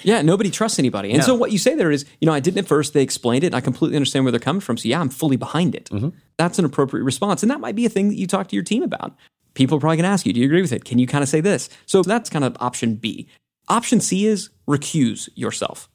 Yeah, 0.02 0.22
nobody 0.22 0.50
trusts 0.50 0.78
anybody. 0.78 1.10
And 1.10 1.18
No. 1.20 1.24
so 1.24 1.34
what 1.34 1.52
you 1.52 1.58
say 1.58 1.74
there 1.74 1.90
is, 1.90 2.04
you 2.20 2.26
know, 2.26 2.32
I 2.32 2.40
didn't 2.40 2.58
at 2.58 2.66
first, 2.66 2.94
they 2.94 3.02
explained 3.02 3.44
it, 3.44 3.48
and 3.48 3.54
I 3.54 3.60
completely 3.60 3.96
understand 3.96 4.24
where 4.24 4.32
they're 4.32 4.40
coming 4.40 4.60
from. 4.60 4.76
So 4.76 4.88
yeah, 4.88 5.00
I'm 5.00 5.08
fully 5.08 5.36
behind 5.36 5.74
it. 5.74 5.88
Mm-hmm. 5.90 6.08
That's 6.36 6.58
an 6.58 6.64
appropriate 6.64 7.04
response. 7.04 7.42
And 7.42 7.50
that 7.50 7.60
might 7.60 7.76
be 7.76 7.86
a 7.86 7.88
thing 7.88 8.08
that 8.08 8.16
you 8.16 8.26
talk 8.26 8.48
to 8.48 8.56
your 8.56 8.64
team 8.64 8.82
about. 8.82 9.14
People 9.54 9.76
are 9.76 9.80
probably 9.80 9.98
going 9.98 10.04
to 10.04 10.10
ask 10.10 10.26
you, 10.26 10.32
do 10.32 10.40
you 10.40 10.46
agree 10.46 10.62
with 10.62 10.72
it? 10.72 10.84
Can 10.84 10.98
you 10.98 11.06
kind 11.06 11.22
of 11.22 11.28
say 11.28 11.40
this? 11.40 11.68
So 11.86 12.02
that's 12.02 12.28
kind 12.28 12.44
of 12.44 12.56
option 12.58 12.96
B. 12.96 13.28
Option 13.68 14.00
C 14.00 14.26
is 14.26 14.50
recuse 14.68 15.28
yourself. 15.36 15.88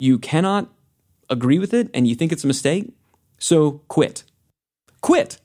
You 0.00 0.18
cannot 0.18 0.72
agree 1.28 1.58
with 1.58 1.74
it 1.74 1.90
and 1.92 2.08
you 2.08 2.14
think 2.14 2.32
it's 2.32 2.42
a 2.42 2.46
mistake, 2.46 2.90
so 3.38 3.82
quit. 3.88 4.24
Quit. 5.02 5.38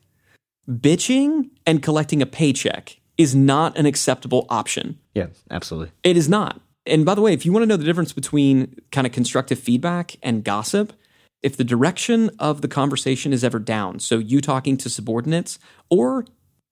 Bitching 0.70 1.50
and 1.66 1.84
collecting 1.84 2.22
a 2.22 2.26
paycheck 2.26 3.00
is 3.18 3.36
not 3.36 3.78
an 3.78 3.86
acceptable 3.86 4.46
option. 4.50 4.98
Yeah, 5.14 5.28
absolutely. 5.52 5.92
It 6.04 6.16
is 6.16 6.30
not. 6.30 6.62
And 6.90 7.06
by 7.06 7.16
the 7.16 7.22
way, 7.22 7.34
if 7.34 7.46
you 7.46 7.54
want 7.54 7.64
to 7.64 7.68
know 7.68 7.78
the 7.78 7.86
difference 7.86 8.14
between 8.14 8.76
kind 8.92 9.08
of 9.08 9.14
constructive 9.14 9.60
feedback 9.60 10.16
and 10.22 10.44
gossip, 10.44 10.94
if 11.42 11.56
the 11.56 11.64
direction 11.64 12.32
of 12.40 12.62
the 12.62 12.68
conversation 12.68 13.32
is 13.32 13.44
ever 13.44 13.60
down, 13.60 14.00
so 14.00 14.18
you 14.18 14.42
talking 14.42 14.76
to 14.78 14.90
subordinates, 14.90 15.60
or 15.90 16.26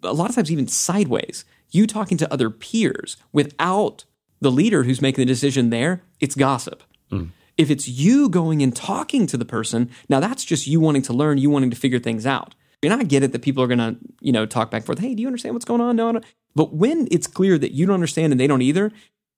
a 0.04 0.14
lot 0.14 0.30
of 0.30 0.36
times 0.36 0.52
even 0.52 0.68
sideways, 0.68 1.46
you 1.72 1.88
talking 1.88 2.18
to 2.18 2.32
other 2.32 2.50
peers 2.50 3.18
without 3.32 4.06
the 4.40 4.52
leader 4.52 4.84
who's 4.84 5.02
making 5.02 5.22
the 5.22 5.26
decision 5.26 5.70
there, 5.70 6.02
it's 6.20 6.36
gossip. 6.36 6.84
Hmm. 7.10 7.26
If 7.58 7.72
it's 7.72 7.88
you 7.88 8.30
going 8.30 8.62
and 8.62 8.76
talking 8.76 9.26
to 9.28 9.38
the 9.38 9.46
person, 9.46 9.90
now 10.10 10.20
that's 10.20 10.46
just 10.46 10.68
you 10.68 10.80
wanting 10.80 11.02
to 11.04 11.14
learn, 11.14 11.40
you 11.40 11.50
wanting 11.50 11.72
to 11.72 11.76
figure 11.76 12.00
things 12.00 12.26
out. 12.26 12.54
And 12.84 12.94
I 12.94 13.04
get 13.04 13.24
it 13.24 13.32
that 13.32 13.42
people 13.42 13.64
are 13.64 13.68
going 13.68 13.80
to, 13.80 13.98
you 14.22 14.32
know, 14.32 14.46
talk 14.46 14.70
back 14.70 14.80
and 14.80 14.86
forth. 14.86 15.00
Hey, 15.00 15.16
do 15.16 15.22
you 15.22 15.28
understand 15.28 15.56
what's 15.56 15.66
going 15.66 15.82
on? 15.82 15.96
No, 15.96 16.12
no. 16.12 16.22
But 16.56 16.76
when 16.76 17.08
it's 17.10 17.26
clear 17.26 17.58
that 17.58 17.72
you 17.72 17.88
don't 17.88 17.96
understand 17.96 18.32
and 18.32 18.40
they 18.40 18.46
don't 18.46 18.62
either, 18.62 18.92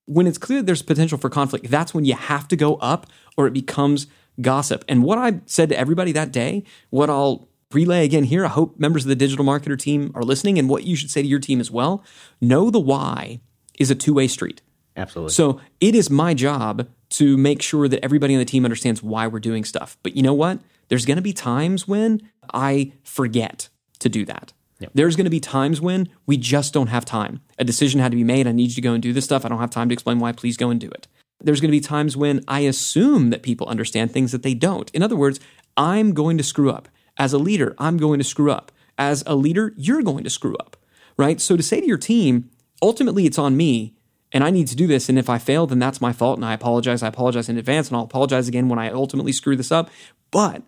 when 0.10 0.26
it's 0.26 0.40
clear 0.40 0.64
there's 0.64 0.82
potential 0.82 1.20
for 1.20 1.30
conflict, 1.30 1.70
that's 1.70 1.94
when 1.94 2.04
you 2.04 2.16
have 2.16 2.48
to 2.48 2.56
go 2.56 2.76
up 2.78 3.06
or 3.38 3.46
it 3.46 3.54
becomes 3.54 4.08
gossip. 4.42 4.84
And 4.88 5.04
what 5.04 5.20
I 5.20 5.42
said 5.46 5.70
to 5.70 5.78
everybody 5.78 6.12
that 6.14 6.32
day, 6.32 6.64
what 6.90 7.12
I'll 7.12 7.48
relay 7.72 8.06
again 8.06 8.24
here, 8.24 8.44
I 8.44 8.50
hope 8.50 8.80
members 8.80 9.06
of 9.06 9.10
the 9.10 9.16
digital 9.16 9.46
marketer 9.46 9.78
team 9.78 10.12
are 10.16 10.24
listening, 10.24 10.58
and 10.58 10.68
what 10.68 10.84
you 10.84 10.96
should 10.96 11.12
say 11.12 11.22
to 11.22 11.28
your 11.28 11.40
team 11.40 11.60
as 11.60 11.70
well 11.70 12.04
know 12.42 12.72
the 12.72 12.80
why 12.80 13.40
is 13.78 13.92
a 13.92 13.96
two 13.96 14.16
way 14.16 14.28
street. 14.28 14.64
Absolutely. 14.98 15.32
So 15.32 15.62
it 15.80 15.94
is 15.94 16.10
my 16.10 16.34
job 16.34 16.88
to 17.12 17.38
make 17.38 17.62
sure 17.62 17.88
that 17.88 18.04
everybody 18.04 18.34
on 18.34 18.40
the 18.40 18.46
team 18.46 18.66
understands 18.66 19.04
why 19.04 19.28
we're 19.28 19.40
doing 19.40 19.64
stuff. 19.64 19.96
But 20.02 20.16
you 20.16 20.24
know 20.24 20.34
what? 20.34 20.60
There's 20.88 21.06
going 21.06 21.18
to 21.18 21.22
be 21.22 21.34
times 21.34 21.88
when 21.88 22.28
I 22.52 22.94
forget 23.04 23.70
to 24.00 24.10
do 24.10 24.26
that. 24.26 24.54
There's 24.94 25.16
going 25.16 25.26
to 25.26 25.30
be 25.30 25.40
times 25.40 25.82
when 25.82 26.10
we 26.26 26.38
just 26.38 26.74
don't 26.74 26.88
have 26.88 27.06
time. 27.06 27.42
A 27.58 27.64
decision 27.64 28.00
had 28.00 28.12
to 28.12 28.18
be 28.18 28.24
made. 28.24 28.48
I 28.48 28.52
need 28.52 28.70
you 28.70 28.76
to 28.76 28.82
go 28.82 28.94
and 28.94 29.04
do 29.04 29.14
this 29.14 29.26
stuff. 29.26 29.46
I 29.46 29.50
don't 29.50 29.60
have 29.60 29.70
time 29.70 29.90
to 29.90 29.94
explain 29.94 30.20
why. 30.20 30.32
Please 30.32 30.58
go 30.58 30.70
and 30.70 30.80
do 30.80 30.90
it. 30.90 31.08
There's 31.42 31.62
going 31.62 31.70
to 31.70 31.78
be 31.78 31.82
times 31.82 32.18
when 32.18 32.44
I 32.48 32.62
assume 32.62 33.30
that 33.30 33.44
people 33.44 33.68
understand 33.68 34.12
things 34.12 34.32
that 34.32 34.44
they 34.44 34.54
don't. 34.54 34.90
In 34.92 35.04
other 35.04 35.16
words, 35.16 35.40
I'm 35.78 36.14
going 36.14 36.38
to 36.38 36.44
screw 36.44 36.70
up. 36.70 36.90
As 37.18 37.34
a 37.34 37.38
leader, 37.38 37.76
I'm 37.78 37.98
going 37.98 38.20
to 38.20 38.26
screw 38.26 38.52
up. 38.52 38.72
As 38.98 39.24
a 39.26 39.36
leader, 39.36 39.74
you're 39.78 40.02
going 40.02 40.24
to 40.26 40.30
screw 40.30 40.56
up, 40.58 40.76
right? 41.18 41.40
So 41.40 41.56
to 41.56 41.64
say 41.64 41.80
to 41.80 41.88
your 41.88 41.98
team, 41.98 42.50
ultimately 42.82 43.26
it's 43.26 43.38
on 43.38 43.56
me 43.56 43.96
and 44.32 44.44
I 44.44 44.50
need 44.50 44.68
to 44.68 44.76
do 44.76 44.88
this. 44.88 45.10
And 45.10 45.18
if 45.18 45.30
I 45.30 45.38
fail, 45.38 45.66
then 45.66 45.80
that's 45.80 46.02
my 46.02 46.14
fault. 46.14 46.38
And 46.38 46.46
I 46.46 46.54
apologize. 46.54 47.02
I 47.02 47.08
apologize 47.08 47.50
in 47.50 47.58
advance 47.58 47.88
and 47.88 47.98
I'll 47.98 48.04
apologize 48.04 48.48
again 48.48 48.70
when 48.70 48.80
I 48.80 48.90
ultimately 48.90 49.32
screw 49.32 49.56
this 49.56 49.72
up. 49.72 49.90
But 50.32 50.64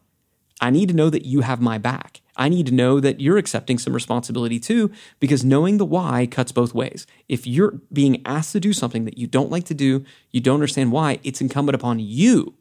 I 0.62 0.70
need 0.70 0.90
to 0.90 0.96
know 0.96 1.10
that 1.10 1.26
you 1.26 1.42
have 1.42 1.60
my 1.60 1.78
back. 1.78 2.22
I 2.42 2.50
need 2.50 2.66
to 2.66 2.74
know 2.74 3.00
that 3.00 3.22
you're 3.22 3.38
accepting 3.38 3.78
some 3.78 3.94
responsibility 3.94 4.60
too, 4.60 4.90
because 5.20 5.46
knowing 5.46 5.78
the 5.78 5.86
why 5.86 6.26
cuts 6.26 6.52
both 6.52 6.74
ways. 6.74 7.06
If 7.30 7.46
you're 7.46 7.80
being 7.94 8.20
asked 8.26 8.52
to 8.54 8.60
do 8.60 8.74
something 8.74 9.06
that 9.06 9.20
you 9.20 9.28
don't 9.28 9.52
like 9.52 9.66
to 9.66 9.76
do, 9.76 10.04
you 10.32 10.42
don't 10.42 10.56
understand 10.56 10.92
why, 10.92 11.20
it's 11.24 11.40
incumbent 11.40 11.76
upon 11.76 12.00
you 12.00 12.56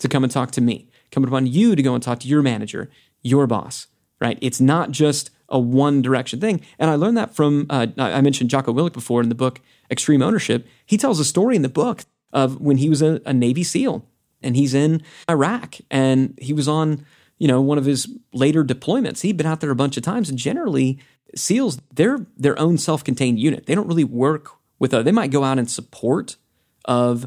to 0.00 0.08
come 0.08 0.24
and 0.24 0.32
talk 0.32 0.50
to 0.52 0.60
me, 0.60 0.88
incumbent 1.04 1.30
upon 1.32 1.46
you 1.46 1.76
to 1.76 1.82
go 1.82 1.94
and 1.94 2.02
talk 2.02 2.18
to 2.20 2.26
your 2.26 2.42
manager, 2.42 2.90
your 3.22 3.46
boss, 3.46 3.86
right? 4.20 4.36
It's 4.40 4.60
not 4.60 4.90
just 4.90 5.30
a 5.48 5.60
one 5.60 6.02
direction 6.02 6.40
thing. 6.40 6.60
And 6.80 6.90
I 6.90 6.96
learned 6.96 7.16
that 7.16 7.32
from, 7.32 7.66
uh, 7.70 7.86
I 7.98 8.20
mentioned 8.22 8.50
Jocko 8.50 8.72
Willink 8.72 8.94
before 8.94 9.22
in 9.22 9.28
the 9.28 9.36
book 9.36 9.60
Extreme 9.92 10.22
Ownership. 10.22 10.66
He 10.84 10.96
tells 10.96 11.20
a 11.20 11.24
story 11.24 11.54
in 11.54 11.62
the 11.62 11.68
book 11.68 12.02
of 12.32 12.60
when 12.60 12.78
he 12.78 12.88
was 12.88 13.00
a, 13.00 13.20
a 13.24 13.32
Navy 13.32 13.62
SEAL 13.62 14.04
and 14.42 14.56
he's 14.56 14.74
in 14.74 15.02
Iraq 15.28 15.76
and 15.88 16.36
he 16.42 16.52
was 16.52 16.66
on, 16.66 17.06
you 17.40 17.48
know, 17.48 17.60
one 17.60 17.78
of 17.78 17.86
his 17.86 18.06
later 18.32 18.62
deployments. 18.62 19.22
He'd 19.22 19.38
been 19.38 19.46
out 19.46 19.60
there 19.60 19.70
a 19.70 19.74
bunch 19.74 19.96
of 19.96 20.04
times 20.04 20.28
and 20.28 20.38
generally 20.38 21.00
SEALs, 21.34 21.80
they're 21.92 22.24
their 22.36 22.56
own 22.58 22.78
self 22.78 23.02
contained 23.02 23.40
unit. 23.40 23.66
They 23.66 23.74
don't 23.74 23.88
really 23.88 24.04
work 24.04 24.50
with 24.78 24.92
a, 24.92 25.02
they 25.02 25.10
might 25.10 25.30
go 25.30 25.42
out 25.42 25.58
in 25.58 25.66
support 25.66 26.36
of 26.84 27.26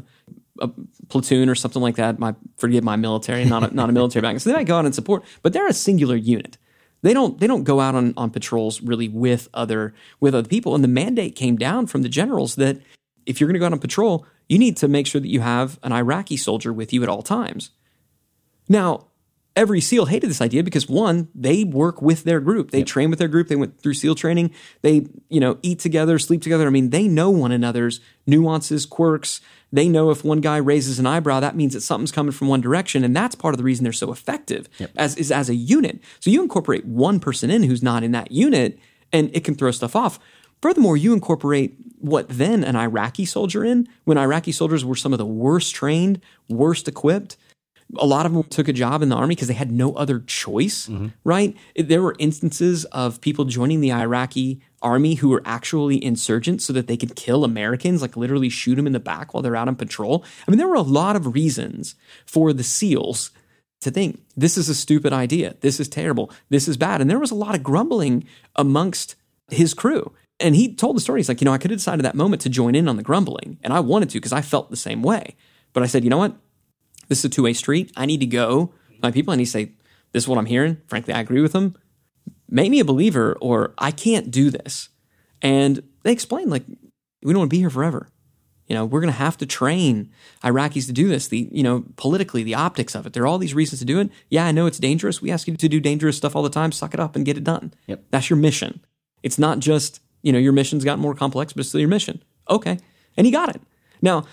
a 0.60 0.70
platoon 1.08 1.48
or 1.48 1.56
something 1.56 1.82
like 1.82 1.96
that. 1.96 2.20
My 2.20 2.34
forgive 2.56 2.84
my 2.84 2.96
military, 2.96 3.44
not 3.44 3.72
a, 3.72 3.74
not 3.74 3.90
a 3.90 3.92
military 3.92 4.22
background. 4.22 4.42
So 4.42 4.50
they 4.50 4.56
might 4.56 4.68
go 4.68 4.78
out 4.78 4.86
and 4.86 4.94
support, 4.94 5.24
but 5.42 5.52
they're 5.52 5.66
a 5.66 5.72
singular 5.72 6.16
unit. 6.16 6.58
They 7.02 7.12
don't 7.12 7.38
they 7.40 7.48
don't 7.48 7.64
go 7.64 7.80
out 7.80 7.96
on, 7.96 8.14
on 8.16 8.30
patrols 8.30 8.80
really 8.80 9.08
with 9.08 9.48
other 9.52 9.94
with 10.20 10.34
other 10.34 10.48
people. 10.48 10.76
And 10.76 10.84
the 10.84 10.88
mandate 10.88 11.34
came 11.34 11.56
down 11.56 11.88
from 11.88 12.02
the 12.02 12.08
generals 12.08 12.54
that 12.54 12.80
if 13.26 13.40
you're 13.40 13.48
going 13.48 13.54
to 13.54 13.58
go 13.58 13.66
out 13.66 13.72
on 13.72 13.80
patrol, 13.80 14.26
you 14.48 14.58
need 14.58 14.76
to 14.76 14.86
make 14.86 15.08
sure 15.08 15.20
that 15.20 15.28
you 15.28 15.40
have 15.40 15.78
an 15.82 15.92
Iraqi 15.92 16.36
soldier 16.36 16.72
with 16.72 16.92
you 16.92 17.02
at 17.02 17.08
all 17.08 17.22
times. 17.22 17.70
Now, 18.68 19.08
every 19.56 19.80
SEAL 19.80 20.06
hated 20.06 20.28
this 20.28 20.40
idea 20.40 20.62
because 20.62 20.88
one, 20.88 21.28
they 21.34 21.64
work 21.64 22.02
with 22.02 22.24
their 22.24 22.40
group. 22.40 22.70
They 22.70 22.82
train 22.82 23.10
with 23.10 23.18
their 23.18 23.28
group. 23.28 23.48
They 23.48 23.56
went 23.56 23.80
through 23.80 23.94
SEAL 23.94 24.16
training. 24.16 24.50
They, 24.82 25.06
you 25.28 25.40
know, 25.40 25.58
eat 25.62 25.78
together, 25.78 26.18
sleep 26.18 26.42
together. 26.42 26.66
I 26.66 26.70
mean, 26.70 26.90
they 26.90 27.06
know 27.06 27.30
one 27.30 27.52
another's 27.52 28.00
nuances, 28.26 28.86
quirks. 28.86 29.40
They 29.72 29.88
know 29.88 30.10
if 30.10 30.24
one 30.24 30.40
guy 30.40 30.56
raises 30.56 30.98
an 30.98 31.06
eyebrow, 31.06 31.40
that 31.40 31.56
means 31.56 31.74
that 31.74 31.82
something's 31.82 32.12
coming 32.12 32.32
from 32.32 32.48
one 32.48 32.60
direction. 32.60 33.04
And 33.04 33.14
that's 33.14 33.34
part 33.34 33.54
of 33.54 33.58
the 33.58 33.64
reason 33.64 33.84
they're 33.84 33.92
so 33.92 34.12
effective 34.12 34.68
as 34.96 35.16
is 35.16 35.30
as 35.30 35.48
a 35.48 35.54
unit. 35.54 36.00
So 36.20 36.30
you 36.30 36.42
incorporate 36.42 36.84
one 36.84 37.20
person 37.20 37.50
in 37.50 37.62
who's 37.62 37.82
not 37.82 38.02
in 38.02 38.12
that 38.12 38.30
unit 38.30 38.78
and 39.12 39.30
it 39.34 39.44
can 39.44 39.54
throw 39.54 39.70
stuff 39.70 39.94
off. 39.94 40.18
Furthermore, 40.62 40.96
you 40.96 41.12
incorporate 41.12 41.76
what 41.98 42.28
then 42.28 42.64
an 42.64 42.76
Iraqi 42.76 43.26
soldier 43.26 43.64
in 43.64 43.88
when 44.04 44.16
Iraqi 44.16 44.50
soldiers 44.50 44.84
were 44.84 44.96
some 44.96 45.12
of 45.12 45.18
the 45.18 45.26
worst 45.26 45.74
trained, 45.74 46.20
worst 46.48 46.88
equipped 46.88 47.36
a 47.96 48.06
lot 48.06 48.26
of 48.26 48.32
them 48.32 48.42
took 48.44 48.68
a 48.68 48.72
job 48.72 49.02
in 49.02 49.08
the 49.08 49.16
army 49.16 49.34
because 49.34 49.48
they 49.48 49.54
had 49.54 49.70
no 49.70 49.94
other 49.94 50.20
choice, 50.20 50.88
mm-hmm. 50.88 51.08
right? 51.24 51.56
There 51.76 52.02
were 52.02 52.16
instances 52.18 52.84
of 52.86 53.20
people 53.20 53.44
joining 53.44 53.80
the 53.80 53.92
Iraqi 53.92 54.60
army 54.82 55.14
who 55.14 55.28
were 55.28 55.42
actually 55.44 56.02
insurgents 56.04 56.64
so 56.64 56.72
that 56.72 56.86
they 56.86 56.96
could 56.96 57.16
kill 57.16 57.44
Americans, 57.44 58.02
like 58.02 58.16
literally 58.16 58.48
shoot 58.48 58.74
them 58.74 58.86
in 58.86 58.92
the 58.92 59.00
back 59.00 59.32
while 59.32 59.42
they're 59.42 59.56
out 59.56 59.68
on 59.68 59.76
patrol. 59.76 60.24
I 60.46 60.50
mean, 60.50 60.58
there 60.58 60.68
were 60.68 60.74
a 60.74 60.82
lot 60.82 61.16
of 61.16 61.34
reasons 61.34 61.94
for 62.26 62.52
the 62.52 62.64
SEALs 62.64 63.30
to 63.80 63.90
think 63.90 64.20
this 64.36 64.56
is 64.56 64.68
a 64.68 64.74
stupid 64.74 65.12
idea, 65.12 65.56
this 65.60 65.78
is 65.78 65.88
terrible, 65.88 66.30
this 66.48 66.68
is 66.68 66.76
bad. 66.76 67.00
And 67.00 67.08
there 67.08 67.18
was 67.18 67.30
a 67.30 67.36
lot 67.36 67.54
of 67.54 67.62
grumbling 67.62 68.26
amongst 68.56 69.14
his 69.50 69.74
crew. 69.74 70.12
And 70.40 70.56
he 70.56 70.74
told 70.74 70.96
the 70.96 71.00
story. 71.00 71.20
He's 71.20 71.28
like, 71.28 71.40
you 71.40 71.44
know, 71.44 71.52
I 71.52 71.58
could 71.58 71.70
have 71.70 71.78
decided 71.78 72.04
that 72.04 72.16
moment 72.16 72.42
to 72.42 72.48
join 72.48 72.74
in 72.74 72.88
on 72.88 72.96
the 72.96 73.02
grumbling, 73.02 73.58
and 73.62 73.72
I 73.72 73.80
wanted 73.80 74.10
to 74.10 74.18
because 74.18 74.32
I 74.32 74.40
felt 74.40 74.68
the 74.68 74.76
same 74.76 75.02
way. 75.02 75.36
But 75.72 75.82
I 75.82 75.86
said, 75.86 76.02
you 76.02 76.10
know 76.10 76.18
what? 76.18 76.36
This 77.08 77.18
is 77.18 77.24
a 77.24 77.28
two 77.28 77.42
way 77.42 77.52
street. 77.52 77.92
I 77.96 78.06
need 78.06 78.20
to 78.20 78.26
go. 78.26 78.72
My 79.02 79.10
people, 79.10 79.32
I 79.32 79.36
need 79.36 79.46
to 79.46 79.50
say, 79.50 79.72
this 80.12 80.24
is 80.24 80.28
what 80.28 80.38
I'm 80.38 80.46
hearing. 80.46 80.78
Frankly, 80.86 81.12
I 81.12 81.20
agree 81.20 81.40
with 81.40 81.52
them. 81.52 81.76
Make 82.48 82.70
me 82.70 82.80
a 82.80 82.84
believer, 82.84 83.36
or 83.40 83.74
I 83.78 83.90
can't 83.90 84.30
do 84.30 84.50
this. 84.50 84.88
And 85.42 85.82
they 86.02 86.12
explained, 86.12 86.50
like, 86.50 86.64
we 87.22 87.32
don't 87.32 87.40
want 87.40 87.50
to 87.50 87.54
be 87.54 87.60
here 87.60 87.70
forever. 87.70 88.08
You 88.66 88.74
know, 88.74 88.86
we're 88.86 89.00
going 89.00 89.12
to 89.12 89.18
have 89.18 89.36
to 89.38 89.46
train 89.46 90.10
Iraqis 90.42 90.86
to 90.86 90.92
do 90.92 91.08
this. 91.08 91.28
The, 91.28 91.48
you 91.52 91.62
know, 91.62 91.84
politically, 91.96 92.42
the 92.42 92.54
optics 92.54 92.94
of 92.94 93.06
it. 93.06 93.12
There 93.12 93.22
are 93.24 93.26
all 93.26 93.38
these 93.38 93.54
reasons 93.54 93.80
to 93.80 93.84
do 93.84 94.00
it. 94.00 94.10
Yeah, 94.30 94.46
I 94.46 94.52
know 94.52 94.66
it's 94.66 94.78
dangerous. 94.78 95.20
We 95.20 95.30
ask 95.30 95.46
you 95.46 95.56
to 95.56 95.68
do 95.68 95.80
dangerous 95.80 96.16
stuff 96.16 96.34
all 96.34 96.42
the 96.42 96.48
time. 96.48 96.72
Suck 96.72 96.94
it 96.94 97.00
up 97.00 97.14
and 97.14 97.26
get 97.26 97.36
it 97.36 97.44
done. 97.44 97.74
Yep. 97.88 98.04
That's 98.10 98.30
your 98.30 98.38
mission. 98.38 98.80
It's 99.22 99.38
not 99.38 99.58
just, 99.58 100.00
you 100.22 100.32
know, 100.32 100.38
your 100.38 100.52
mission's 100.52 100.84
gotten 100.84 101.00
more 101.00 101.14
complex, 101.14 101.52
but 101.52 101.60
it's 101.60 101.68
still 101.68 101.80
your 101.80 101.90
mission. 101.90 102.22
Okay. 102.48 102.78
And 103.16 103.26
he 103.26 103.30
got 103.30 103.54
it. 103.54 103.60
Now, 104.00 104.24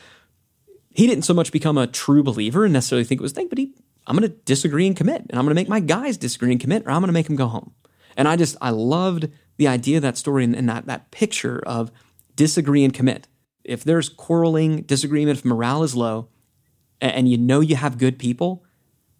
he 0.94 1.08
didn't 1.08 1.26
so 1.26 1.34
much 1.34 1.52
become 1.52 1.78
a 1.78 1.88
true 1.88 2.24
believer 2.24 2.66
and 2.66 2.74
necessarily 2.74 3.06
think 3.06 3.22
it 3.22 3.24
was 3.24 3.32
a 3.32 3.36
thing, 3.36 3.48
but 3.48 3.58
he, 3.58 3.74
I'm 4.08 4.18
going 4.18 4.30
to 4.30 4.38
disagree 4.46 4.88
and 4.88 4.96
commit, 4.96 5.22
and 5.22 5.34
I'm 5.34 5.46
going 5.46 5.56
to 5.56 5.60
make 5.60 5.70
my 5.70 5.80
guys 5.80 6.18
disagree 6.18 6.52
and 6.52 6.60
commit, 6.60 6.84
or 6.86 6.92
I'm 6.92 7.02
going 7.02 7.08
to 7.08 7.14
make 7.14 7.28
them 7.28 7.36
go 7.36 7.48
home. 7.48 7.74
And 8.18 8.28
I 8.28 8.36
just, 8.36 8.58
I 8.62 8.72
loved 8.72 9.30
the 9.58 9.68
idea 9.68 9.98
of 9.98 10.04
that 10.04 10.18
story 10.18 10.44
and, 10.44 10.56
and 10.56 10.68
that, 10.68 10.86
that 10.88 11.12
picture 11.12 11.62
of 11.66 11.92
disagree 12.36 12.84
and 12.84 12.94
commit. 12.94 13.28
If 13.64 13.84
there's 13.84 14.10
quarreling, 14.10 14.82
disagreement, 14.82 15.38
if 15.38 15.46
morale 15.46 15.84
is 15.84 15.96
low, 15.96 16.30
and, 17.00 17.14
and 17.14 17.30
you 17.30 17.38
know 17.38 17.62
you 17.62 17.76
have 17.76 17.98
good 17.98 18.20
people, 18.20 18.66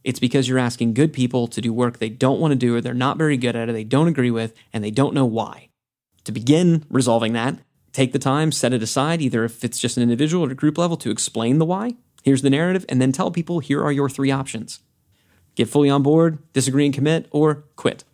it's 0.04 0.20
because 0.20 0.50
you're 0.50 0.60
asking 0.60 0.94
good 0.94 1.14
people 1.14 1.48
to 1.48 1.62
do 1.62 1.72
work 1.72 2.00
they 2.00 2.10
don't 2.10 2.40
want 2.40 2.52
to 2.52 2.56
do 2.56 2.76
or 2.76 2.82
they're 2.82 2.94
not 2.94 3.18
very 3.18 3.38
good 3.38 3.56
at 3.56 3.70
it, 3.70 3.74
they 3.74 3.84
don't 3.84 4.08
agree 4.08 4.32
with, 4.32 4.54
and 4.74 4.84
they 4.84 4.92
don't 4.92 5.14
know 5.14 5.26
why. 5.26 5.70
To 6.26 6.32
begin 6.32 6.86
resolving 6.90 7.34
that, 7.34 7.60
take 7.94 8.14
the 8.14 8.20
time, 8.20 8.52
set 8.52 8.74
it 8.74 8.84
aside, 8.84 9.22
either 9.22 9.44
if 9.44 9.64
it's 9.64 9.80
just 9.80 9.98
an 9.98 10.04
individual 10.04 10.46
or 10.46 10.52
a 10.52 10.56
group 10.56 10.78
level, 10.78 10.98
to 10.98 11.12
explain 11.12 11.58
the 11.58 11.66
why. 11.66 11.96
Here's 12.24 12.42
the 12.42 12.50
narrative, 12.50 12.86
and 12.88 13.02
then 13.02 13.12
tell 13.12 13.32
people 13.32 13.60
here 13.60 13.84
are 13.84 13.92
your 13.92 14.10
three 14.10 14.32
options 14.32 14.80
get 15.56 15.68
fully 15.68 15.90
on 15.90 16.02
board, 16.02 16.40
disagree 16.54 16.86
and 16.86 16.94
commit, 16.94 17.28
or 17.30 17.66
quit. 17.76 18.06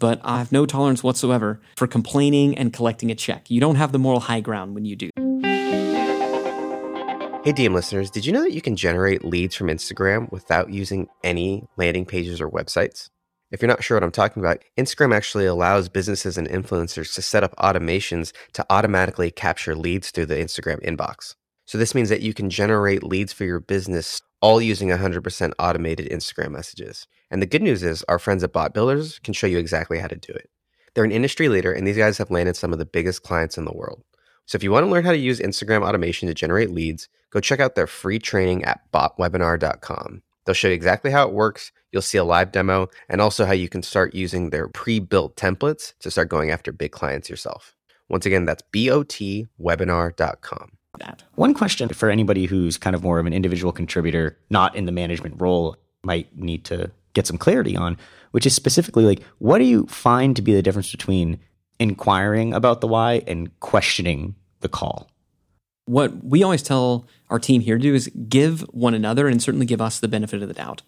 But 0.00 0.20
I 0.24 0.38
have 0.38 0.50
no 0.50 0.66
tolerance 0.66 1.04
whatsoever 1.04 1.60
for 1.76 1.86
complaining 1.86 2.58
and 2.58 2.72
collecting 2.72 3.12
a 3.12 3.14
check. 3.14 3.48
You 3.48 3.60
don't 3.60 3.76
have 3.76 3.92
the 3.92 3.98
moral 3.98 4.20
high 4.20 4.40
ground 4.40 4.74
when 4.74 4.84
you 4.84 4.96
do. 4.96 5.10
Hey, 7.44 7.52
DM 7.52 7.74
listeners, 7.74 8.10
did 8.10 8.24
you 8.24 8.32
know 8.32 8.42
that 8.42 8.54
you 8.54 8.62
can 8.62 8.74
generate 8.74 9.24
leads 9.24 9.54
from 9.54 9.68
Instagram 9.68 10.32
without 10.32 10.70
using 10.70 11.08
any 11.22 11.64
landing 11.76 12.06
pages 12.06 12.40
or 12.40 12.50
websites? 12.50 13.10
If 13.54 13.62
you're 13.62 13.68
not 13.68 13.84
sure 13.84 13.96
what 13.96 14.02
I'm 14.02 14.10
talking 14.10 14.42
about, 14.42 14.64
Instagram 14.76 15.14
actually 15.14 15.46
allows 15.46 15.88
businesses 15.88 16.36
and 16.36 16.48
influencers 16.48 17.14
to 17.14 17.22
set 17.22 17.44
up 17.44 17.54
automations 17.54 18.32
to 18.54 18.66
automatically 18.68 19.30
capture 19.30 19.76
leads 19.76 20.10
through 20.10 20.26
the 20.26 20.34
Instagram 20.34 20.84
inbox. 20.84 21.36
So 21.64 21.78
this 21.78 21.94
means 21.94 22.08
that 22.08 22.20
you 22.20 22.34
can 22.34 22.50
generate 22.50 23.04
leads 23.04 23.32
for 23.32 23.44
your 23.44 23.60
business 23.60 24.20
all 24.40 24.60
using 24.60 24.88
100% 24.88 25.52
automated 25.60 26.10
Instagram 26.10 26.50
messages. 26.50 27.06
And 27.30 27.40
the 27.40 27.46
good 27.46 27.62
news 27.62 27.84
is 27.84 28.02
our 28.08 28.18
friends 28.18 28.42
at 28.42 28.52
Bot 28.52 28.74
Builders 28.74 29.20
can 29.20 29.34
show 29.34 29.46
you 29.46 29.58
exactly 29.58 30.00
how 30.00 30.08
to 30.08 30.16
do 30.16 30.32
it. 30.32 30.50
They're 30.94 31.04
an 31.04 31.12
industry 31.12 31.48
leader 31.48 31.72
and 31.72 31.86
these 31.86 31.96
guys 31.96 32.18
have 32.18 32.32
landed 32.32 32.56
some 32.56 32.72
of 32.72 32.80
the 32.80 32.84
biggest 32.84 33.22
clients 33.22 33.56
in 33.56 33.66
the 33.66 33.72
world. 33.72 34.02
So 34.46 34.56
if 34.56 34.64
you 34.64 34.72
want 34.72 34.84
to 34.84 34.90
learn 34.90 35.04
how 35.04 35.12
to 35.12 35.16
use 35.16 35.38
Instagram 35.38 35.86
automation 35.86 36.26
to 36.26 36.34
generate 36.34 36.72
leads, 36.72 37.08
go 37.30 37.38
check 37.38 37.60
out 37.60 37.76
their 37.76 37.86
free 37.86 38.18
training 38.18 38.64
at 38.64 38.80
botwebinar.com. 38.92 40.22
They'll 40.44 40.54
show 40.54 40.68
you 40.68 40.74
exactly 40.74 41.10
how 41.10 41.28
it 41.28 41.34
works. 41.34 41.72
You'll 41.94 42.02
see 42.02 42.18
a 42.18 42.24
live 42.24 42.50
demo 42.50 42.88
and 43.08 43.20
also 43.20 43.46
how 43.46 43.52
you 43.52 43.68
can 43.68 43.84
start 43.84 44.14
using 44.14 44.50
their 44.50 44.66
pre 44.66 44.98
built 44.98 45.36
templates 45.36 45.96
to 46.00 46.10
start 46.10 46.28
going 46.28 46.50
after 46.50 46.72
big 46.72 46.90
clients 46.90 47.30
yourself. 47.30 47.76
Once 48.08 48.26
again, 48.26 48.44
that's 48.44 48.64
botwebinar.com. 48.72 50.72
One 51.36 51.54
question 51.54 51.88
for 51.90 52.10
anybody 52.10 52.46
who's 52.46 52.76
kind 52.76 52.96
of 52.96 53.04
more 53.04 53.20
of 53.20 53.26
an 53.26 53.32
individual 53.32 53.72
contributor, 53.72 54.36
not 54.50 54.74
in 54.74 54.86
the 54.86 54.92
management 54.92 55.40
role, 55.40 55.76
might 56.02 56.36
need 56.36 56.64
to 56.64 56.90
get 57.12 57.28
some 57.28 57.38
clarity 57.38 57.76
on, 57.76 57.96
which 58.32 58.44
is 58.44 58.54
specifically 58.54 59.04
like, 59.04 59.22
what 59.38 59.58
do 59.58 59.64
you 59.64 59.86
find 59.86 60.34
to 60.34 60.42
be 60.42 60.52
the 60.52 60.62
difference 60.62 60.90
between 60.90 61.38
inquiring 61.78 62.52
about 62.52 62.80
the 62.80 62.88
why 62.88 63.22
and 63.26 63.58
questioning 63.60 64.34
the 64.60 64.68
call? 64.68 65.08
what 65.86 66.24
we 66.24 66.42
always 66.42 66.62
tell 66.62 67.06
our 67.30 67.38
team 67.38 67.60
here 67.60 67.76
to 67.76 67.82
do 67.82 67.94
is 67.94 68.10
give 68.28 68.60
one 68.72 68.94
another 68.94 69.28
and 69.28 69.42
certainly 69.42 69.66
give 69.66 69.80
us 69.80 70.00
the 70.00 70.08
benefit 70.08 70.42
of 70.42 70.48
the 70.48 70.54
doubt. 70.54 70.82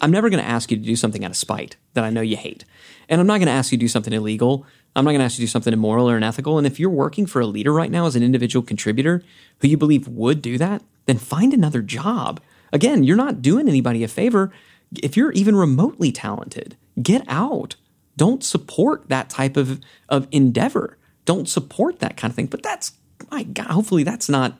I'm 0.00 0.10
never 0.10 0.30
going 0.30 0.42
to 0.42 0.48
ask 0.48 0.70
you 0.70 0.76
to 0.76 0.82
do 0.82 0.96
something 0.96 1.24
out 1.24 1.30
of 1.30 1.36
spite 1.36 1.76
that 1.94 2.04
I 2.04 2.10
know 2.10 2.20
you 2.20 2.36
hate. 2.36 2.64
And 3.08 3.20
I'm 3.20 3.26
not 3.26 3.38
going 3.38 3.46
to 3.46 3.52
ask 3.52 3.72
you 3.72 3.78
to 3.78 3.84
do 3.84 3.88
something 3.88 4.12
illegal. 4.12 4.66
I'm 4.96 5.04
not 5.04 5.12
going 5.12 5.20
to 5.20 5.24
ask 5.24 5.38
you 5.38 5.42
to 5.44 5.48
do 5.48 5.52
something 5.52 5.72
immoral 5.72 6.08
or 6.08 6.16
unethical. 6.16 6.58
And 6.58 6.66
if 6.66 6.78
you're 6.78 6.90
working 6.90 7.26
for 7.26 7.40
a 7.40 7.46
leader 7.46 7.72
right 7.72 7.90
now 7.90 8.06
as 8.06 8.16
an 8.16 8.22
individual 8.22 8.64
contributor 8.64 9.22
who 9.60 9.68
you 9.68 9.76
believe 9.76 10.08
would 10.08 10.42
do 10.42 10.58
that, 10.58 10.82
then 11.06 11.18
find 11.18 11.52
another 11.52 11.82
job. 11.82 12.40
Again, 12.72 13.04
you're 13.04 13.16
not 13.16 13.42
doing 13.42 13.68
anybody 13.68 14.02
a 14.02 14.08
favor. 14.08 14.52
If 15.02 15.16
you're 15.16 15.32
even 15.32 15.56
remotely 15.56 16.12
talented, 16.12 16.76
get 17.02 17.24
out. 17.28 17.76
Don't 18.16 18.44
support 18.44 19.08
that 19.08 19.28
type 19.28 19.56
of, 19.56 19.80
of 20.08 20.28
endeavor. 20.30 20.98
Don't 21.24 21.48
support 21.48 21.98
that 22.00 22.16
kind 22.16 22.30
of 22.30 22.36
thing. 22.36 22.46
But 22.46 22.62
that's 22.62 22.92
my 23.30 23.42
God, 23.42 23.68
hopefully 23.68 24.04
that's 24.04 24.28
not 24.28 24.58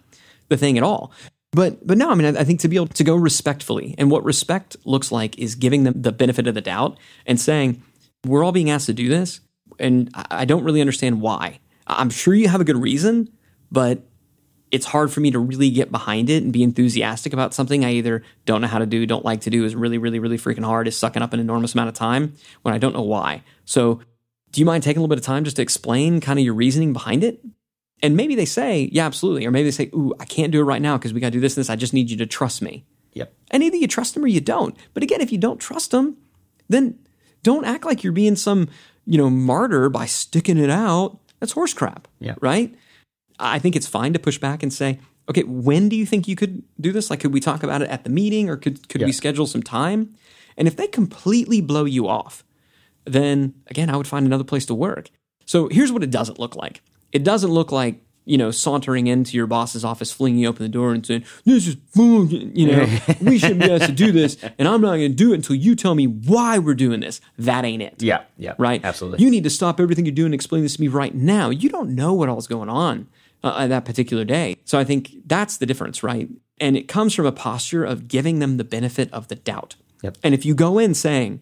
the 0.49 0.57
thing 0.57 0.77
at 0.77 0.85
all. 0.85 1.12
But 1.55 1.87
but 1.87 1.97
no, 1.97 2.11
I 2.11 2.14
mean, 2.14 2.37
I, 2.37 2.40
I, 2.40 2.45
think 2.45 2.61
to 2.61 2.69
be 2.69 2.77
able 2.77 2.88
to 2.88 3.05
go 3.05 3.14
respectfully, 3.14 3.95
and 3.97 4.11
what 4.11 4.25
respect 4.25 4.77
looks 4.85 5.12
like 5.12 5.38
is 5.38 5.55
giving 5.55 5.85
them 5.85 6.03
the 6.03 6.11
benefit 6.11 6.49
of 6.49 6.55
the 6.55 6.61
doubt 6.61 6.99
and 7.27 7.40
saying, 7.40 7.81
we're 8.27 8.43
all 8.43 8.51
being 8.51 8.71
asked 8.71 8.87
to 8.87 8.93
do 8.93 9.09
this, 9.09 9.40
and 9.79 10.11
I, 10.14 10.27
I 10.31 10.45
don't 10.47 10.64
really 10.64 10.81
understand 10.81 11.21
why. 11.21 11.61
I'm 11.87 12.11
sure 12.11 12.35
you 12.35 12.49
have 12.49 12.61
a 12.61 12.64
good 12.64 12.81
reason, 12.81 13.29
but 13.71 14.03
it's 14.73 14.87
hard 14.87 15.12
for 15.12 15.21
me 15.21 15.31
to 15.31 15.38
really 15.38 15.71
get 15.71 15.93
behind 15.93 16.29
it 16.29 16.43
and 16.43 16.53
be 16.53 16.64
enthusiastic 16.64 17.33
about 17.33 17.55
something 17.55 17.85
I 17.85 17.93
either 17.93 18.25
don't 18.47 18.61
know 18.61 18.67
how 18.67 18.79
to 18.79 18.87
do, 18.87 19.07
don't 19.07 19.25
like 19.25 19.43
to 19.43 19.51
do, 19.51 19.64
is 19.64 19.77
really, 19.77 19.99
really, 19.99 20.19
really 20.19 20.38
freaking 20.38 20.64
hard, 20.64 20.88
is 20.88 20.99
sucking 20.99 21.23
up 21.23 21.33
an 21.33 21.38
enormous 21.38 21.75
amount 21.75 21.88
of 21.88 21.95
time 21.95 22.35
when 22.62 22.75
I 22.75 22.79
don't 22.79 22.95
know 22.95 23.03
why. 23.03 23.45
So, 23.64 24.01
do 24.51 24.61
you 24.61 24.64
mind 24.64 24.83
taking 24.83 24.99
a 24.99 25.03
little 25.03 25.14
bit 25.14 25.19
of 25.19 25.25
time 25.25 25.45
just 25.45 25.57
to 25.57 25.62
explain 25.62 26.21
kind 26.21 26.38
of 26.38 26.45
your 26.45 26.55
reasoning 26.55 26.93
behind 26.93 27.23
it? 27.23 27.40
And 28.05 28.19
maybe 28.19 28.35
they 28.35 28.45
say, 28.45 28.90
yeah, 28.93 29.07
absolutely. 29.07 29.47
Or 29.47 29.51
maybe 29.51 29.64
they 29.64 29.71
say, 29.71 29.88
ooh, 29.95 30.12
I 30.21 30.27
can't 30.27 30.53
do 30.53 30.61
it 30.61 30.64
right 30.64 30.83
now 30.83 30.99
because 30.99 31.14
we 31.14 31.21
got 31.21 31.29
to 31.29 31.31
do 31.33 31.40
this 31.40 31.57
and 31.57 31.62
this. 31.62 31.71
I 31.71 31.77
just 31.77 31.95
need 31.95 32.11
you 32.11 32.19
to 32.19 32.27
trust 32.27 32.61
me. 32.61 32.85
Yep. 33.14 33.33
And 33.51 33.62
either 33.62 33.79
you 33.79 33.88
trust 33.88 34.12
them 34.12 34.23
or 34.23 34.27
you 34.27 34.43
don't. 34.43 34.77
But 34.93 35.03
again, 35.03 35.23
if 35.23 35.33
you 35.33 35.38
don't 35.38 35.59
trust 35.59 35.90
them, 35.90 36.19
then 36.69 36.99
don't 37.43 37.64
act 37.64 37.87
like 37.87 38.05
you're 38.05 38.12
being 38.12 38.37
some, 38.37 38.69
you 39.07 39.17
know, 39.17 39.31
martyr 39.31 39.88
by 39.88 40.05
sticking 40.05 40.59
it 40.59 40.69
out. 40.69 41.19
That's 41.40 41.53
horse 41.53 41.73
crap. 41.73 42.07
Yeah. 42.21 42.35
Right? 42.43 42.75
I 43.38 43.59
think 43.59 43.75
it's 43.75 43.87
fine 43.87 44.12
to 44.12 44.19
push 44.19 44.37
back 44.37 44.62
and 44.62 44.71
say, 44.71 45.01
okay, 45.31 45.45
when 45.45 45.88
do 45.88 45.97
you 45.97 46.05
think 46.05 46.29
you 46.29 46.37
could 46.37 46.62
do 46.79 46.93
this? 46.93 47.09
Like, 47.09 47.21
could 47.21 47.33
we 47.33 47.40
talk 47.40 47.62
about 47.62 47.81
it 47.81 47.88
at 47.88 48.05
the 48.05 48.11
meeting 48.11 48.51
or 48.51 48.59
could, 48.59 48.87
could 48.90 49.01
yeah. 49.01 49.07
we 49.07 49.12
schedule 49.12 49.47
some 49.47 49.62
time? 49.62 50.14
And 50.59 50.69
if 50.69 50.77
they 50.77 50.88
completely 50.88 51.62
blow 51.62 51.87
you 51.87 52.07
off, 52.07 52.45
then 53.07 53.55
again, 53.69 53.88
I 53.88 53.97
would 53.97 54.07
find 54.07 54.27
another 54.27 54.45
place 54.45 54.67
to 54.67 54.75
work. 54.75 55.09
So 55.47 55.69
here's 55.69 55.90
what 55.90 56.03
it 56.03 56.11
doesn't 56.11 56.38
look 56.38 56.55
like 56.55 56.83
it 57.14 57.24
doesn't 57.24 57.50
look 57.50 57.72
like 57.72 58.05
you 58.24 58.38
know, 58.38 58.50
sauntering 58.50 59.07
into 59.07 59.37
your 59.37 59.46
boss's 59.46 59.85
office, 59.85 60.11
flinging 60.11 60.46
open 60.46 60.62
the 60.62 60.68
door 60.68 60.92
and 60.92 61.05
saying, 61.05 61.24
"This 61.44 61.66
is, 61.66 61.77
you 61.94 62.66
know, 62.66 62.87
we 63.20 63.38
shouldn't 63.38 63.61
be 63.61 63.70
asked 63.70 63.87
to 63.87 63.92
do 63.92 64.12
this, 64.12 64.37
and 64.59 64.66
I'm 64.66 64.81
not 64.81 64.96
going 64.96 65.11
to 65.11 65.16
do 65.16 65.33
it 65.33 65.37
until 65.37 65.57
you 65.57 65.77
tell 65.77 65.94
me 65.94 66.07
why 66.07 66.59
we're 66.59 66.74
doing 66.74 67.00
this." 67.00 67.20
That 67.38 67.64
ain't 67.64 67.83
it. 67.83 68.03
Yeah, 68.03 68.22
yeah, 68.38 68.55
right. 68.59 68.83
Absolutely. 68.83 69.24
You 69.24 69.31
need 69.31 69.44
to 69.44 69.50
stop 69.50 69.79
everything 69.79 70.07
you're 70.07 70.14
doing 70.14 70.27
and 70.27 70.35
explain 70.35 70.62
this 70.62 70.77
to 70.77 70.81
me 70.81 70.88
right 70.88 71.14
now. 71.14 71.50
You 71.50 71.68
don't 71.68 71.94
know 71.94 72.14
what 72.14 72.29
all's 72.29 72.46
going 72.46 72.68
on 72.68 73.09
uh, 73.42 73.66
that 73.66 73.85
particular 73.85 74.24
day, 74.24 74.57
so 74.64 74.79
I 74.79 74.85
think 74.85 75.11
that's 75.27 75.59
the 75.59 75.66
difference, 75.66 76.03
right? 76.03 76.29
And 76.59 76.77
it 76.77 76.88
comes 76.88 77.14
from 77.14 77.27
a 77.27 77.33
posture 77.33 77.85
of 77.85 78.09
giving 78.09 78.38
them 78.38 78.57
the 78.57 78.64
benefit 78.64 79.12
of 79.12 79.29
the 79.29 79.35
doubt. 79.35 79.77
Yep. 80.03 80.18
And 80.22 80.35
if 80.35 80.46
you 80.46 80.55
go 80.55 80.79
in 80.79 80.94
saying, 80.94 81.40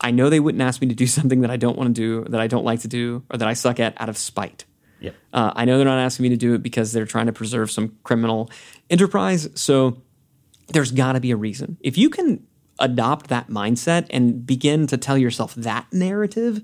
"I 0.00 0.10
know 0.10 0.28
they 0.28 0.40
wouldn't 0.40 0.62
ask 0.62 0.80
me 0.80 0.88
to 0.88 0.94
do 0.94 1.06
something 1.06 1.42
that 1.42 1.52
I 1.52 1.56
don't 1.56 1.78
want 1.78 1.94
to 1.94 2.00
do, 2.00 2.28
that 2.30 2.40
I 2.40 2.48
don't 2.48 2.64
like 2.64 2.80
to 2.80 2.88
do, 2.88 3.22
or 3.30 3.38
that 3.38 3.46
I 3.46 3.54
suck 3.54 3.78
at," 3.78 4.00
out 4.00 4.08
of 4.08 4.18
spite 4.18 4.64
yeah. 5.00 5.10
Uh, 5.32 5.52
I 5.54 5.64
know 5.64 5.76
they're 5.76 5.84
not 5.84 5.98
asking 5.98 6.24
me 6.24 6.28
to 6.30 6.36
do 6.36 6.54
it 6.54 6.62
because 6.62 6.92
they're 6.92 7.06
trying 7.06 7.26
to 7.26 7.32
preserve 7.32 7.70
some 7.70 7.96
criminal 8.02 8.50
enterprise. 8.88 9.48
So 9.54 10.02
there's 10.68 10.90
got 10.90 11.12
to 11.12 11.20
be 11.20 11.30
a 11.30 11.36
reason. 11.36 11.76
If 11.80 11.98
you 11.98 12.10
can 12.10 12.46
adopt 12.78 13.28
that 13.28 13.48
mindset 13.48 14.06
and 14.10 14.46
begin 14.46 14.86
to 14.88 14.96
tell 14.96 15.16
yourself 15.16 15.54
that 15.56 15.86
narrative, 15.92 16.62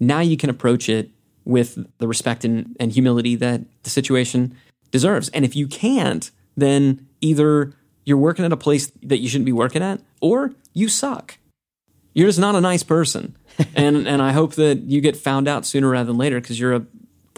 now 0.00 0.20
you 0.20 0.36
can 0.36 0.50
approach 0.50 0.88
it 0.88 1.10
with 1.44 1.78
the 1.98 2.06
respect 2.06 2.44
and, 2.44 2.76
and 2.78 2.92
humility 2.92 3.34
that 3.36 3.62
the 3.82 3.90
situation 3.90 4.56
deserves. 4.90 5.28
And 5.30 5.44
if 5.44 5.56
you 5.56 5.66
can't, 5.66 6.30
then 6.56 7.06
either 7.20 7.72
you're 8.04 8.16
working 8.16 8.44
at 8.44 8.52
a 8.52 8.56
place 8.56 8.92
that 9.02 9.18
you 9.18 9.28
shouldn't 9.28 9.46
be 9.46 9.52
working 9.52 9.82
at, 9.82 10.00
or 10.20 10.52
you 10.72 10.88
suck. 10.88 11.38
You're 12.14 12.28
just 12.28 12.38
not 12.38 12.54
a 12.54 12.60
nice 12.60 12.82
person. 12.82 13.36
and 13.74 14.06
and 14.08 14.22
I 14.22 14.32
hope 14.32 14.54
that 14.54 14.82
you 14.82 15.00
get 15.00 15.16
found 15.16 15.48
out 15.48 15.66
sooner 15.66 15.88
rather 15.88 16.06
than 16.06 16.18
later 16.18 16.40
because 16.40 16.58
you're 16.58 16.74
a 16.74 16.86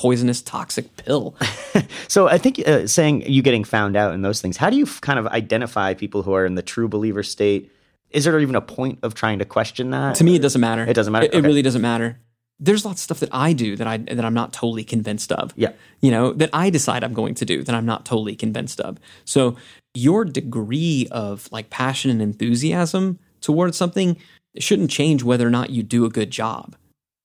poisonous, 0.00 0.40
toxic 0.40 0.96
pill. 0.96 1.36
so 2.08 2.26
I 2.26 2.38
think 2.38 2.66
uh, 2.66 2.86
saying 2.86 3.30
you 3.30 3.42
getting 3.42 3.64
found 3.64 3.98
out 3.98 4.14
and 4.14 4.24
those 4.24 4.40
things, 4.40 4.56
how 4.56 4.70
do 4.70 4.78
you 4.78 4.86
kind 4.86 5.18
of 5.18 5.26
identify 5.26 5.92
people 5.92 6.22
who 6.22 6.32
are 6.32 6.46
in 6.46 6.54
the 6.54 6.62
true 6.62 6.88
believer 6.88 7.22
state? 7.22 7.70
Is 8.08 8.24
there 8.24 8.38
even 8.40 8.54
a 8.54 8.62
point 8.62 9.00
of 9.02 9.12
trying 9.14 9.40
to 9.40 9.44
question 9.44 9.90
that? 9.90 10.14
To 10.14 10.24
me, 10.24 10.36
it 10.36 10.38
doesn't 10.38 10.60
matter. 10.60 10.84
It 10.84 10.94
doesn't 10.94 11.12
matter. 11.12 11.26
It, 11.26 11.32
okay. 11.32 11.38
it 11.40 11.44
really 11.44 11.60
doesn't 11.60 11.82
matter. 11.82 12.18
There's 12.58 12.86
lots 12.86 13.00
of 13.00 13.04
stuff 13.04 13.20
that 13.20 13.28
I 13.30 13.52
do 13.52 13.76
that 13.76 13.86
I 13.86 13.98
that 13.98 14.24
I'm 14.24 14.32
not 14.32 14.54
totally 14.54 14.84
convinced 14.84 15.32
of. 15.32 15.52
Yeah. 15.54 15.72
You 16.00 16.10
know, 16.10 16.32
that 16.32 16.48
I 16.54 16.70
decide 16.70 17.04
I'm 17.04 17.12
going 17.12 17.34
to 17.34 17.44
do 17.44 17.62
that 17.62 17.74
I'm 17.74 17.86
not 17.86 18.06
totally 18.06 18.36
convinced 18.36 18.80
of. 18.80 18.98
So 19.26 19.56
your 19.92 20.24
degree 20.24 21.08
of 21.10 21.46
like 21.52 21.68
passion 21.68 22.10
and 22.10 22.22
enthusiasm 22.22 23.18
towards 23.42 23.76
something 23.76 24.16
shouldn't 24.58 24.90
change 24.90 25.22
whether 25.22 25.46
or 25.46 25.50
not 25.50 25.68
you 25.68 25.82
do 25.82 26.06
a 26.06 26.10
good 26.10 26.30
job 26.30 26.74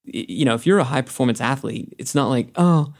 you 0.05 0.45
know, 0.45 0.55
if 0.55 0.65
you're 0.65 0.79
a 0.79 0.83
high 0.83 1.01
performance 1.01 1.41
athlete, 1.41 1.93
it's 1.97 2.15
not 2.15 2.29
like, 2.29 2.49
oh, 2.55 2.93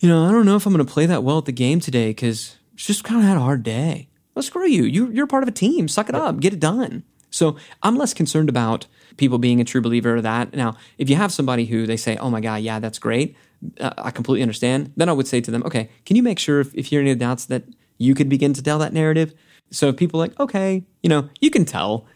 you 0.00 0.08
know, 0.08 0.26
I 0.26 0.32
don't 0.32 0.46
know 0.46 0.56
if 0.56 0.66
I'm 0.66 0.72
going 0.72 0.84
to 0.84 0.92
play 0.92 1.06
that 1.06 1.22
well 1.22 1.38
at 1.38 1.44
the 1.44 1.52
game 1.52 1.80
today 1.80 2.10
because 2.10 2.56
just 2.74 3.04
kind 3.04 3.20
of 3.20 3.26
had 3.26 3.36
a 3.36 3.40
hard 3.40 3.62
day. 3.62 4.08
Well, 4.34 4.42
screw 4.42 4.66
you. 4.66 4.84
you. 4.84 5.10
You're 5.10 5.26
part 5.26 5.42
of 5.42 5.48
a 5.48 5.52
team. 5.52 5.88
Suck 5.88 6.08
it 6.08 6.14
up. 6.14 6.40
Get 6.40 6.52
it 6.52 6.60
done. 6.60 7.04
So 7.30 7.56
I'm 7.82 7.96
less 7.96 8.14
concerned 8.14 8.48
about 8.48 8.86
people 9.16 9.38
being 9.38 9.60
a 9.60 9.64
true 9.64 9.80
believer 9.80 10.16
of 10.16 10.22
that. 10.22 10.54
Now, 10.54 10.76
if 10.98 11.10
you 11.10 11.16
have 11.16 11.32
somebody 11.32 11.66
who 11.66 11.86
they 11.86 11.96
say, 11.96 12.16
oh 12.16 12.30
my 12.30 12.40
God, 12.40 12.62
yeah, 12.62 12.78
that's 12.78 12.98
great, 12.98 13.36
uh, 13.80 13.92
I 13.98 14.10
completely 14.12 14.42
understand. 14.42 14.92
Then 14.96 15.08
I 15.08 15.12
would 15.12 15.26
say 15.26 15.40
to 15.40 15.50
them, 15.50 15.64
okay, 15.64 15.90
can 16.06 16.14
you 16.16 16.22
make 16.22 16.38
sure 16.38 16.60
if, 16.60 16.72
if 16.74 16.92
you 16.92 16.98
have 16.98 17.06
any 17.06 17.14
doubts 17.16 17.46
that 17.46 17.64
you 17.98 18.14
could 18.14 18.28
begin 18.28 18.52
to 18.54 18.62
tell 18.62 18.78
that 18.78 18.92
narrative? 18.92 19.34
So 19.70 19.88
if 19.88 19.96
people 19.96 20.20
are 20.20 20.26
like, 20.28 20.38
okay, 20.38 20.84
you 21.02 21.08
know, 21.08 21.28
you 21.40 21.50
can 21.50 21.64
tell, 21.64 22.06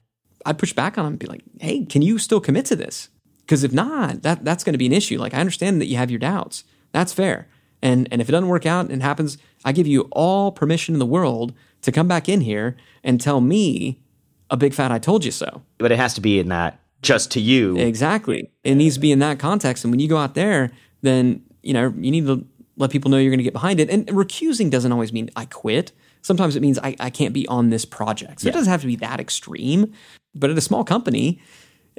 I'd 0.47 0.59
push 0.59 0.73
back 0.73 0.99
on 0.99 1.05
them 1.05 1.15
and 1.15 1.19
be 1.19 1.27
like, 1.27 1.43
hey, 1.61 1.85
can 1.85 2.03
you 2.03 2.19
still 2.19 2.41
commit 2.41 2.67
to 2.67 2.77
this? 2.77 3.09
Because 3.49 3.65
if 3.65 3.73
not, 3.73 4.21
that 4.25 4.45
that's 4.45 4.63
going 4.63 4.75
to 4.75 4.79
be 4.79 4.85
an 4.85 4.93
issue. 4.93 5.19
Like 5.19 5.33
I 5.33 5.39
understand 5.41 5.81
that 5.81 5.87
you 5.87 5.97
have 5.97 6.11
your 6.11 6.19
doubts. 6.19 6.65
That's 6.93 7.15
fair. 7.15 7.49
And 7.81 8.07
and 8.13 8.21
if 8.21 8.29
it 8.29 8.33
doesn't 8.33 8.49
work 8.49 8.67
out 8.67 8.91
and 8.91 9.03
happens, 9.03 9.39
I 9.65 9.73
give 9.73 9.87
you 9.87 10.03
all 10.13 10.53
permission 10.53 10.95
in 10.95 10.99
the 10.99 11.07
world 11.07 11.55
to 11.81 11.91
come 11.91 12.07
back 12.07 12.29
in 12.29 12.43
here 12.43 12.77
and 13.03 13.19
tell 13.19 13.41
me 13.41 14.03
a 14.51 14.57
big 14.59 14.75
fat 14.75 14.93
I 14.93 14.99
told 14.99 15.25
you 15.25 15.31
so. 15.31 15.63
But 15.79 15.93
it 15.93 15.97
has 15.97 16.13
to 16.15 16.21
be 16.21 16.39
in 16.39 16.49
that 16.49 16.79
just 17.01 17.31
to 17.33 17.41
you. 17.41 17.79
Exactly. 17.79 18.51
It 18.65 18.75
needs 18.75 18.97
to 18.97 19.01
be 19.01 19.13
in 19.13 19.21
that 19.21 19.39
context. 19.39 19.83
And 19.83 19.91
when 19.93 20.01
you 20.01 20.09
go 20.09 20.19
out 20.19 20.35
there, 20.35 20.71
then 21.01 21.43
you 21.63 21.73
know 21.73 21.95
you 21.97 22.11
need 22.11 22.27
to 22.27 22.45
let 22.77 22.91
people 22.91 23.11
know 23.11 23.17
you're 23.17 23.31
going 23.31 23.39
to 23.39 23.45
get 23.45 23.55
behind 23.55 23.81
it. 23.81 23.89
And 23.89 24.07
recusing 24.09 24.71
doesn't 24.71 24.93
always 24.93 25.11
mean 25.13 25.31
I 25.37 25.47
quit. 25.47 25.93
Sometimes 26.21 26.55
it 26.55 26.61
means 26.61 26.79
I, 26.81 26.97
I 27.01 27.09
can't 27.09 27.33
be 27.33 27.49
on 27.49 27.71
this 27.71 27.87
project. 27.87 28.41
So 28.43 28.47
Yeah. 28.47 28.51
it 28.51 28.55
doesn't 28.59 28.71
have 28.71 28.83
to 28.83 28.87
be 28.87 28.97
that 28.97 29.21
extreme. 29.21 29.93
But 30.35 30.51
at 30.51 30.59
a 30.59 30.61
small 30.61 30.85
company, 30.85 31.41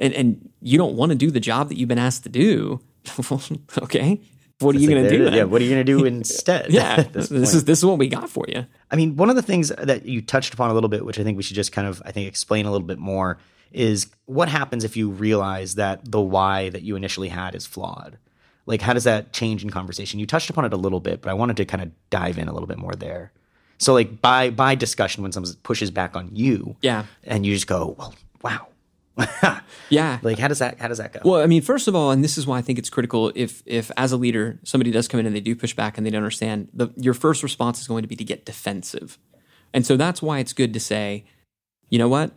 and, 0.00 0.12
and 0.14 0.50
you 0.60 0.76
don't 0.78 0.96
want 0.96 1.10
to 1.10 1.16
do 1.16 1.30
the 1.30 1.38
job 1.40 1.68
that 1.68 1.76
you've 1.78 1.88
been 1.88 1.98
asked 1.98 2.24
to 2.24 2.28
do, 2.28 2.80
okay, 3.82 4.20
what 4.58 4.74
are 4.74 4.78
you 4.78 4.88
going 4.88 5.04
to 5.04 5.08
do? 5.10 5.24
Then? 5.24 5.32
Yeah, 5.34 5.44
what 5.44 5.60
are 5.62 5.64
you 5.64 5.70
going 5.70 5.86
to 5.86 5.92
do 5.92 6.04
instead? 6.16 6.70
Yeah, 6.70 7.02
this, 7.02 7.28
this 7.28 7.54
is 7.54 7.64
this 7.64 7.78
is 7.78 7.84
what 7.84 7.98
we 7.98 8.08
got 8.08 8.28
for 8.28 8.44
you. 8.48 8.66
I 8.90 8.96
mean, 8.96 9.16
one 9.16 9.30
of 9.30 9.36
the 9.36 9.42
things 9.42 9.68
that 9.68 10.04
you 10.06 10.20
touched 10.20 10.52
upon 10.54 10.70
a 10.70 10.74
little 10.74 10.88
bit, 10.90 11.04
which 11.04 11.18
I 11.18 11.22
think 11.22 11.36
we 11.36 11.42
should 11.42 11.56
just 11.56 11.72
kind 11.72 11.86
of, 11.86 12.02
I 12.04 12.10
think, 12.12 12.26
explain 12.28 12.66
a 12.66 12.70
little 12.72 12.86
bit 12.86 12.98
more, 12.98 13.38
is 13.72 14.08
what 14.26 14.48
happens 14.48 14.84
if 14.84 14.96
you 14.96 15.08
realize 15.10 15.76
that 15.76 16.10
the 16.10 16.20
why 16.20 16.70
that 16.70 16.82
you 16.82 16.96
initially 16.96 17.28
had 17.28 17.54
is 17.54 17.66
flawed. 17.66 18.18
Like, 18.66 18.82
how 18.82 18.92
does 18.92 19.04
that 19.04 19.32
change 19.32 19.64
in 19.64 19.70
conversation? 19.70 20.20
You 20.20 20.26
touched 20.26 20.50
upon 20.50 20.64
it 20.64 20.72
a 20.72 20.76
little 20.76 21.00
bit, 21.00 21.22
but 21.22 21.30
I 21.30 21.34
wanted 21.34 21.56
to 21.56 21.64
kind 21.64 21.82
of 21.82 21.90
dive 22.10 22.36
in 22.38 22.46
a 22.48 22.52
little 22.52 22.66
bit 22.68 22.78
more 22.78 22.92
there. 22.94 23.32
So, 23.78 23.94
like, 23.94 24.20
by 24.20 24.50
by 24.50 24.74
discussion, 24.74 25.22
when 25.22 25.32
someone 25.32 25.52
pushes 25.62 25.90
back 25.90 26.14
on 26.16 26.28
you, 26.34 26.76
Yeah. 26.82 27.04
and 27.24 27.46
you 27.46 27.54
just 27.54 27.66
go, 27.66 27.94
"Well, 27.98 28.14
wow," 28.42 28.66
Yeah. 29.90 30.20
like, 30.22 30.38
how 30.38 30.46
does 30.46 30.60
that 30.60 30.78
how 30.78 30.88
does 30.88 30.98
that 30.98 31.12
go? 31.12 31.20
Well, 31.24 31.42
I 31.42 31.46
mean, 31.46 31.62
first 31.62 31.88
of 31.88 31.96
all, 31.96 32.12
and 32.12 32.22
this 32.22 32.38
is 32.38 32.46
why 32.46 32.58
I 32.58 32.62
think 32.62 32.78
it's 32.78 32.88
critical 32.88 33.32
if 33.34 33.62
if 33.66 33.90
as 33.96 34.12
a 34.12 34.16
leader 34.16 34.60
somebody 34.62 34.92
does 34.92 35.08
come 35.08 35.18
in 35.18 35.26
and 35.26 35.34
they 35.34 35.40
do 35.40 35.56
push 35.56 35.74
back 35.74 35.98
and 35.98 36.06
they 36.06 36.10
don't 36.10 36.18
understand, 36.18 36.68
the, 36.72 36.90
your 36.96 37.14
first 37.14 37.42
response 37.42 37.80
is 37.80 37.88
going 37.88 38.02
to 38.02 38.08
be 38.08 38.16
to 38.16 38.24
get 38.24 38.44
defensive. 38.44 39.18
And 39.74 39.84
so 39.84 39.96
that's 39.96 40.22
why 40.22 40.38
it's 40.38 40.52
good 40.52 40.72
to 40.74 40.80
say, 40.80 41.24
you 41.88 41.98
know 41.98 42.08
what? 42.08 42.32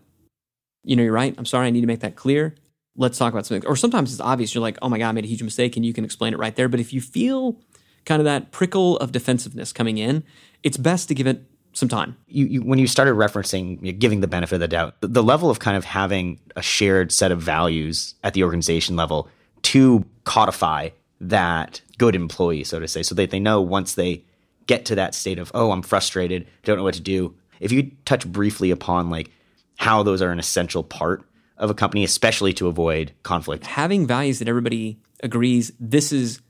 You 0.83 0.95
know, 0.95 1.03
you're 1.03 1.13
right. 1.13 1.33
I'm 1.37 1.45
sorry. 1.45 1.67
I 1.67 1.69
need 1.69 1.81
to 1.81 1.87
make 1.87 2.01
that 2.01 2.15
clear. 2.15 2.55
Let's 2.95 3.17
talk 3.17 3.33
about 3.33 3.45
something. 3.45 3.67
Or 3.67 3.75
sometimes 3.75 4.11
it's 4.11 4.21
obvious. 4.21 4.53
You're 4.53 4.61
like, 4.61 4.77
oh 4.81 4.89
my 4.89 4.97
God, 4.97 5.09
I 5.09 5.11
made 5.13 5.25
a 5.25 5.27
huge 5.27 5.43
mistake 5.43 5.75
and 5.75 5.85
you 5.85 5.93
can 5.93 6.05
explain 6.05 6.33
it 6.33 6.39
right 6.39 6.55
there. 6.55 6.69
But 6.69 6.79
if 6.79 6.91
you 6.91 7.01
feel 7.01 7.59
kind 8.05 8.19
of 8.19 8.25
that 8.25 8.51
prickle 8.51 8.97
of 8.97 9.11
defensiveness 9.11 9.71
coming 9.71 9.97
in, 9.97 10.23
it's 10.61 10.77
best 10.77 11.07
to 11.07 11.15
give 11.15 11.27
it 11.27 11.43
some 11.73 11.89
time. 11.89 12.15
you, 12.27 12.45
you 12.45 12.61
when 12.61 12.79
you 12.79 12.87
started 12.87 13.15
referencing 13.15 13.83
you 13.83 13.91
know, 13.91 13.97
giving 13.97 14.21
the 14.21 14.27
benefit 14.27 14.55
of 14.55 14.61
the 14.61 14.67
doubt, 14.67 15.01
the, 15.01 15.07
the 15.07 15.23
level 15.23 15.49
of 15.49 15.59
kind 15.59 15.75
of 15.75 15.83
having 15.83 16.39
a 16.55 16.61
shared 16.61 17.11
set 17.11 17.31
of 17.31 17.41
values 17.41 18.15
at 18.23 18.33
the 18.33 18.43
organization 18.43 18.95
level 18.95 19.27
to 19.63 20.05
codify 20.23 20.89
that 21.19 21.81
good 21.97 22.15
employee, 22.15 22.63
so 22.63 22.79
to 22.79 22.87
say, 22.87 23.03
so 23.03 23.15
that 23.15 23.31
they 23.31 23.39
know 23.39 23.61
once 23.61 23.95
they 23.95 24.23
get 24.67 24.85
to 24.85 24.95
that 24.95 25.15
state 25.15 25.39
of 25.39 25.51
oh, 25.53 25.71
I'm 25.71 25.81
frustrated, 25.81 26.47
don't 26.63 26.77
know 26.77 26.83
what 26.83 26.95
to 26.95 27.01
do. 27.01 27.35
If 27.59 27.71
you 27.71 27.91
touch 28.05 28.25
briefly 28.25 28.71
upon 28.71 29.09
like 29.09 29.31
how 29.77 30.03
those 30.03 30.21
are 30.21 30.31
an 30.31 30.39
essential 30.39 30.83
part 30.83 31.23
of 31.57 31.69
a 31.69 31.73
company, 31.73 32.03
especially 32.03 32.53
to 32.53 32.67
avoid 32.67 33.13
conflict. 33.23 33.65
having 33.65 34.05
values 34.05 34.39
that 34.39 34.47
everybody 34.47 34.99
agrees 35.21 35.71
this 35.79 36.11
is 36.11 36.41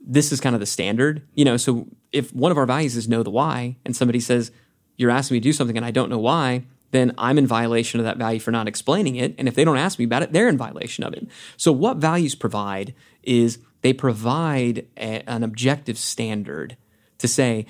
this 0.00 0.32
is 0.32 0.40
kind 0.40 0.54
of 0.54 0.60
the 0.60 0.66
standard 0.66 1.22
you 1.34 1.44
know 1.44 1.56
so 1.56 1.86
if 2.12 2.32
one 2.34 2.52
of 2.52 2.58
our 2.58 2.66
values 2.66 2.96
is 2.96 3.08
know 3.08 3.22
the 3.22 3.30
why 3.30 3.76
and 3.84 3.96
somebody 3.96 4.20
says 4.20 4.52
you're 4.98 5.10
asking 5.10 5.36
me 5.36 5.40
to 5.40 5.44
do 5.44 5.52
something 5.52 5.76
and 5.76 5.86
i 5.86 5.90
don't 5.90 6.10
know 6.10 6.18
why 6.18 6.62
then 6.90 7.14
i'm 7.16 7.38
in 7.38 7.46
violation 7.46 7.98
of 7.98 8.04
that 8.04 8.18
value 8.18 8.40
for 8.40 8.50
not 8.50 8.68
explaining 8.68 9.16
it. 9.16 9.34
And 9.38 9.46
if 9.46 9.54
they 9.54 9.64
don't 9.64 9.78
ask 9.78 9.98
me 9.98 10.04
about 10.04 10.22
it 10.22 10.32
they're 10.32 10.48
in 10.48 10.58
violation 10.58 11.04
of 11.04 11.14
it. 11.14 11.26
So 11.56 11.72
what 11.72 11.96
values 11.98 12.34
provide 12.34 12.94
is 13.22 13.58
they 13.82 13.92
provide 13.92 14.86
a, 14.96 15.22
an 15.28 15.42
objective 15.42 15.98
standard 15.98 16.76
to 17.18 17.28
say 17.28 17.66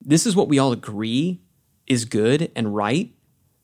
this 0.00 0.26
is 0.26 0.34
what 0.34 0.48
we 0.48 0.58
all 0.58 0.72
agree 0.72 1.40
is 1.86 2.04
good 2.04 2.50
and 2.56 2.74
right 2.74 3.12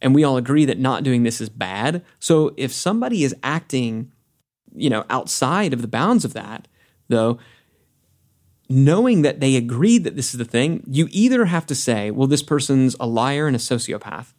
and 0.00 0.14
we 0.14 0.24
all 0.24 0.36
agree 0.36 0.66
that 0.66 0.78
not 0.78 1.04
doing 1.04 1.22
this 1.22 1.40
is 1.40 1.48
bad. 1.48 2.04
So 2.18 2.52
if 2.56 2.72
somebody 2.72 3.24
is 3.24 3.34
acting 3.42 4.12
you 4.76 4.90
know, 4.90 5.04
outside 5.10 5.72
of 5.72 5.82
the 5.82 5.88
bounds 5.88 6.24
of 6.24 6.34
that, 6.34 6.68
though, 7.08 7.38
knowing 8.68 9.22
that 9.22 9.40
they 9.40 9.56
agreed 9.56 10.04
that 10.04 10.16
this 10.16 10.34
is 10.34 10.38
the 10.38 10.44
thing, 10.44 10.82
you 10.86 11.08
either 11.10 11.44
have 11.44 11.66
to 11.66 11.74
say, 11.74 12.10
well, 12.10 12.26
this 12.26 12.42
person's 12.42 12.96
a 12.98 13.06
liar 13.06 13.46
and 13.46 13.56
a 13.56 13.60
sociopath, 13.60 14.32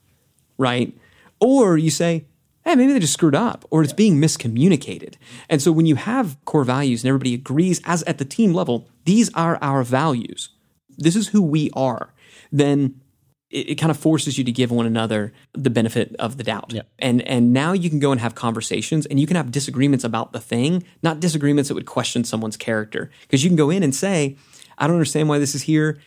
right? 0.57 0.97
Or 1.39 1.77
you 1.77 1.89
say, 1.89 2.25
hey, 2.65 2.75
maybe 2.75 2.91
they 2.91 2.99
just 2.99 3.13
screwed 3.13 3.35
up 3.35 3.65
or 3.69 3.81
it's 3.81 3.93
being 3.93 4.19
miscommunicated. 4.19 5.15
And 5.49 5.61
so 5.61 5.71
when 5.71 5.85
you 5.85 5.95
have 5.95 6.37
core 6.45 6.65
values 6.65 7.03
and 7.03 7.09
everybody 7.09 7.33
agrees, 7.33 7.81
as 7.85 8.03
at 8.03 8.17
the 8.17 8.25
team 8.25 8.53
level, 8.53 8.89
these 9.05 9.33
are 9.33 9.57
our 9.61 9.83
values, 9.83 10.49
this 10.97 11.15
is 11.15 11.29
who 11.29 11.41
we 11.41 11.69
are, 11.73 12.13
then 12.51 12.99
it, 13.49 13.71
it 13.71 13.75
kind 13.75 13.91
of 13.91 13.97
forces 13.97 14.37
you 14.37 14.43
to 14.43 14.51
give 14.51 14.71
one 14.71 14.85
another 14.85 15.33
the 15.53 15.69
benefit 15.69 16.15
of 16.19 16.37
the 16.37 16.43
doubt. 16.43 16.73
And 16.99 17.21
and 17.23 17.53
now 17.53 17.73
you 17.73 17.89
can 17.89 17.99
go 17.99 18.11
and 18.11 18.21
have 18.21 18.35
conversations 18.35 19.05
and 19.05 19.19
you 19.19 19.27
can 19.27 19.35
have 19.35 19.51
disagreements 19.51 20.03
about 20.03 20.33
the 20.33 20.39
thing, 20.39 20.83
not 21.03 21.19
disagreements 21.19 21.69
that 21.69 21.75
would 21.75 21.85
question 21.85 22.23
someone's 22.23 22.57
character. 22.57 23.09
Because 23.21 23.43
you 23.43 23.49
can 23.49 23.57
go 23.57 23.69
in 23.69 23.83
and 23.83 23.95
say, 23.95 24.37
I 24.77 24.87
don't 24.87 24.95
understand 24.95 25.29
why 25.29 25.39
this 25.39 25.55
is 25.55 25.63
here. 25.63 25.99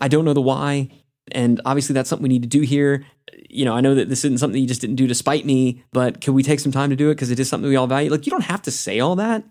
I 0.00 0.08
don't 0.08 0.24
know 0.24 0.34
the 0.34 0.42
why. 0.42 0.90
And 1.30 1.60
obviously 1.64 1.94
that's 1.94 2.10
something 2.10 2.24
we 2.24 2.28
need 2.28 2.42
to 2.42 2.48
do 2.48 2.60
here. 2.60 3.06
You 3.48 3.64
know, 3.64 3.74
I 3.74 3.80
know 3.80 3.94
that 3.94 4.08
this 4.08 4.24
isn't 4.24 4.38
something 4.38 4.60
you 4.60 4.68
just 4.68 4.80
didn't 4.80 4.96
do 4.96 5.06
to 5.06 5.14
spite 5.14 5.46
me, 5.46 5.84
but 5.92 6.20
can 6.20 6.34
we 6.34 6.42
take 6.42 6.60
some 6.60 6.72
time 6.72 6.90
to 6.90 6.96
do 6.96 7.10
it 7.10 7.14
because 7.14 7.30
it 7.30 7.38
is 7.38 7.48
something 7.48 7.68
we 7.68 7.76
all 7.76 7.86
value? 7.86 8.10
Like 8.10 8.26
you 8.26 8.30
don't 8.30 8.42
have 8.42 8.62
to 8.62 8.70
say 8.70 9.00
all 9.00 9.16
that, 9.16 9.44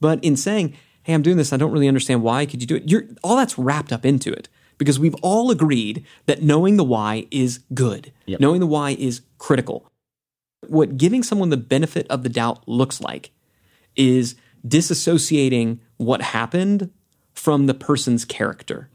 but 0.00 0.22
in 0.24 0.36
saying, 0.36 0.74
"Hey, 1.02 1.12
I'm 1.12 1.22
doing 1.22 1.36
this. 1.36 1.52
I 1.52 1.56
don't 1.56 1.72
really 1.72 1.88
understand 1.88 2.22
why. 2.22 2.46
Could 2.46 2.62
you 2.62 2.66
do 2.66 2.76
it?" 2.76 2.88
You're 2.88 3.04
all 3.22 3.36
that's 3.36 3.58
wrapped 3.58 3.92
up 3.92 4.06
into 4.06 4.32
it 4.32 4.48
because 4.80 4.98
we've 4.98 5.14
all 5.16 5.50
agreed 5.50 6.06
that 6.24 6.42
knowing 6.42 6.78
the 6.78 6.84
why 6.84 7.26
is 7.30 7.60
good. 7.74 8.14
Knowing 8.40 8.60
the 8.60 8.66
why 8.66 8.92
is 8.92 9.20
critical. 9.36 9.86
What 10.68 10.96
giving 10.96 11.22
someone 11.22 11.50
the 11.50 11.58
benefit 11.58 12.06
of 12.08 12.22
the 12.22 12.30
doubt 12.30 12.66
looks 12.66 12.98
like 12.98 13.30
is 13.94 14.36
disassociating 14.66 15.80
what 15.98 16.22
happened 16.22 16.90
from 17.34 17.66
the 17.66 17.74
person's 17.74 18.24
character. 18.24 18.88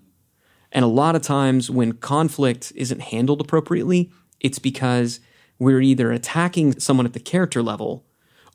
And 0.71 0.83
a 0.83 0.87
lot 0.87 1.15
of 1.15 1.21
times 1.21 1.69
when 1.69 1.91
conflict 1.93 2.73
isn't 2.75 3.01
handled 3.01 3.39
appropriately, 3.39 4.09
it's 4.39 4.57
because 4.57 5.19
we're 5.59 5.81
either 5.81 6.11
attacking 6.11 6.79
someone 6.79 7.05
at 7.05 7.13
the 7.13 7.19
character 7.19 7.61
level 7.61 8.07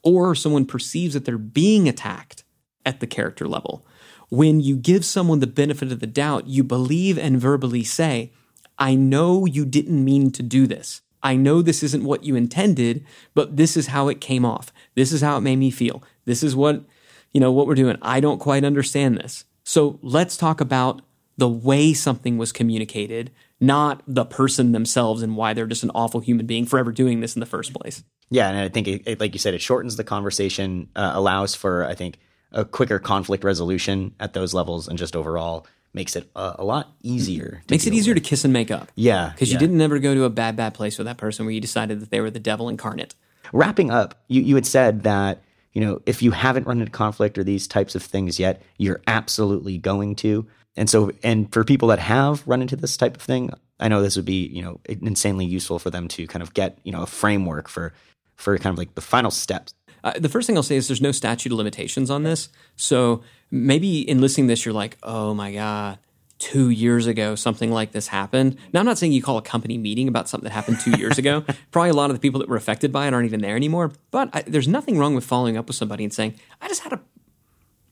or 0.03 0.35
someone 0.35 0.67
perceives 0.67 1.15
that 1.15 1.27
they're 1.27 1.39
being 1.39 1.89
attacked 1.89 2.43
at 2.85 2.99
the 2.99 3.07
character 3.07 3.47
level. 3.47 3.87
When 4.31 4.61
you 4.61 4.77
give 4.77 5.05
someone 5.05 5.41
the 5.41 5.47
benefit 5.47 5.93
of 5.93 6.01
the 6.01 6.07
doubt, 6.07 6.47
you 6.47 6.65
believe 6.65 7.19
and 7.19 7.41
verbally 7.41 7.85
say, 7.85 8.33
I 8.79 8.95
know 8.95 9.45
you 9.45 9.67
didn't 9.67 10.05
mean 10.05 10.31
to 10.31 10.43
do 10.43 10.67
this. 10.67 11.03
I 11.23 11.37
know 11.37 11.61
this 11.61 11.83
isn't 11.83 12.05
what 12.05 12.25
you 12.25 12.35
intended, 12.37 13.05
but 13.35 13.57
this 13.57 13.77
is 13.77 13.89
how 13.89 14.09
it 14.09 14.21
came 14.21 14.45
off. 14.45 14.73
This 14.95 15.13
is 15.13 15.21
how 15.21 15.37
it 15.37 15.43
made 15.43 15.57
me 15.57 15.71
feel. 15.71 16.03
This 16.25 16.43
is 16.43 16.57
what, 16.57 16.85
you 17.33 17.41
know, 17.41 17.53
what 17.53 17.67
we're 17.67 17.75
doing. 17.75 17.99
I 18.01 18.21
don't 18.21 18.39
quite 18.39 18.65
understand 18.65 19.19
this. 19.19 19.45
So 19.65 19.99
let's 20.01 20.37
talk 20.37 20.61
about 20.61 21.03
the 21.37 21.49
way 21.49 21.93
something 21.93 22.39
was 22.39 22.53
communicated, 22.53 23.31
not 23.61 24.03
the 24.07 24.25
person 24.25 24.73
themselves 24.73 25.23
and 25.23 25.37
why 25.37 25.53
they're 25.53 25.67
just 25.67 25.83
an 25.83 25.91
awful 25.95 26.21
human 26.21 26.47
being 26.47 26.67
forever 26.67 26.93
doing 26.93 27.21
this 27.21 27.35
in 27.35 27.41
the 27.41 27.47
first 27.47 27.75
place. 27.75 28.03
Yeah, 28.31 28.49
and 28.49 28.59
I 28.59 28.69
think, 28.69 28.87
it, 28.87 29.03
it, 29.07 29.21
like 29.21 29.35
you 29.35 29.39
said, 29.39 29.55
it 29.55 29.61
shortens 29.61 29.97
the 29.97 30.05
conversation, 30.05 30.89
uh, 30.95 31.13
allows 31.15 31.55
for, 31.55 31.85
I 31.85 31.95
think, 31.95 32.19
a 32.53 32.65
quicker 32.65 32.99
conflict 32.99 33.45
resolution 33.45 34.15
at 34.21 34.33
those 34.33 34.53
levels, 34.55 34.89
and 34.89 34.99
just 34.99 35.15
overall 35.17 35.67
makes 35.93 36.15
it 36.17 36.31
uh, 36.37 36.55
a 36.59 36.65
lot 36.65 36.93
easier. 37.03 37.63
To 37.67 37.73
Makes 37.75 37.87
it 37.87 37.95
easier 37.95 38.15
with. 38.15 38.23
to 38.23 38.29
kiss 38.29 38.45
and 38.45 38.53
make 38.53 38.71
up. 38.71 38.91
Yeah, 38.95 39.31
Because 39.31 39.49
yeah. 39.49 39.55
you 39.55 39.59
didn't 39.59 39.81
ever 39.81 39.99
go 39.99 40.15
to 40.15 40.25
a 40.25 40.31
bad, 40.31 40.55
bad 40.57 40.73
place 40.75 40.99
with 40.99 41.07
that 41.07 41.17
person 41.19 41.45
where 41.47 41.53
you 41.53 41.61
decided 41.61 42.01
that 42.01 42.11
they 42.11 42.21
were 42.21 42.31
the 42.31 42.39
devil 42.39 42.69
incarnate. 42.69 43.15
Wrapping 43.53 43.91
up, 43.91 44.15
you, 44.29 44.41
you 44.43 44.55
had 44.55 44.67
said 44.67 45.03
that 45.03 45.43
you 45.73 45.81
know 45.81 46.01
if 46.07 46.23
you 46.23 46.31
haven't 46.31 46.67
run 46.67 46.81
into 46.81 46.93
conflict 46.93 47.37
or 47.39 47.45
these 47.45 47.67
types 47.67 47.95
of 47.97 48.03
things 48.03 48.39
yet, 48.39 48.63
you're 48.79 49.01
absolutely 49.09 49.79
going 49.79 50.15
to. 50.17 50.47
And 50.77 50.89
so, 50.89 51.11
and 51.25 51.53
for 51.53 51.65
people 51.65 51.89
that 51.89 51.99
have 51.99 52.47
run 52.47 52.63
into 52.63 52.77
this 52.77 52.97
type 52.97 53.17
of 53.17 53.23
thing, 53.23 53.51
I 53.81 53.89
know 53.89 54.01
this 54.03 54.15
would 54.15 54.25
be 54.25 54.47
you 54.47 54.63
know 54.63 54.79
insanely 54.87 55.45
useful 55.47 55.81
for 55.81 55.91
them 55.91 56.07
to 56.09 56.27
kind 56.29 56.43
of 56.45 56.55
get 56.55 56.79
you 56.85 56.93
know 56.93 57.03
a 57.03 57.07
framework 57.07 57.69
for 57.69 57.93
for 58.37 58.57
kind 58.59 58.73
of 58.73 58.79
like 58.79 58.95
the 58.95 59.01
final 59.01 59.33
steps. 59.33 59.75
Uh, 60.03 60.13
the 60.19 60.29
first 60.29 60.47
thing 60.47 60.57
I'll 60.57 60.63
say 60.63 60.77
is 60.77 60.89
there's 60.89 61.01
no 61.01 61.13
statute 61.13 61.53
of 61.53 61.59
limitations 61.59 62.11
on 62.11 62.23
this. 62.23 62.49
So 62.77 63.23
maybe 63.51 64.09
in 64.09 64.21
listening 64.21 64.47
to 64.47 64.53
this, 64.53 64.65
you're 64.65 64.75
like, 64.75 64.97
oh 65.03 65.35
my 65.35 65.53
God, 65.53 65.99
two 66.39 66.71
years 66.71 67.07
ago, 67.07 67.35
something 67.35 67.71
like 67.71 67.93
this 67.93 68.09
happened. 68.09 68.57
Now, 68.73 68.81
I'm 68.81 68.87
not 68.87 68.99
saying 68.99 69.13
you 69.13 69.23
call 69.23 69.39
a 69.39 69.43
company 69.43 69.79
meeting 69.79 70.09
about 70.09 70.29
something 70.29 70.45
that 70.45 70.55
happened 70.55 70.81
two 70.81 70.93
years 70.99 71.19
ago. 71.19 71.45
Probably 71.71 71.91
a 71.91 71.95
lot 71.95 72.11
of 72.11 72.17
the 72.17 72.21
people 72.21 72.41
that 72.41 72.49
were 72.49 72.57
affected 72.57 72.93
by 72.93 73.07
it 73.07 73.15
aren't 73.15 73.27
even 73.27 73.41
there 73.41 73.57
anymore. 73.57 73.93
But 74.11 74.31
I, 74.33 74.43
there's 74.43 74.69
nothing 74.69 74.99
wrong 74.99 75.15
with 75.15 75.25
following 75.25 75.57
up 75.57 75.67
with 75.67 75.77
somebody 75.77 76.05
and 76.05 76.13
saying, 76.13 76.35
I 76.61 76.69
just 76.69 76.83
had 76.83 76.93
a 76.93 77.01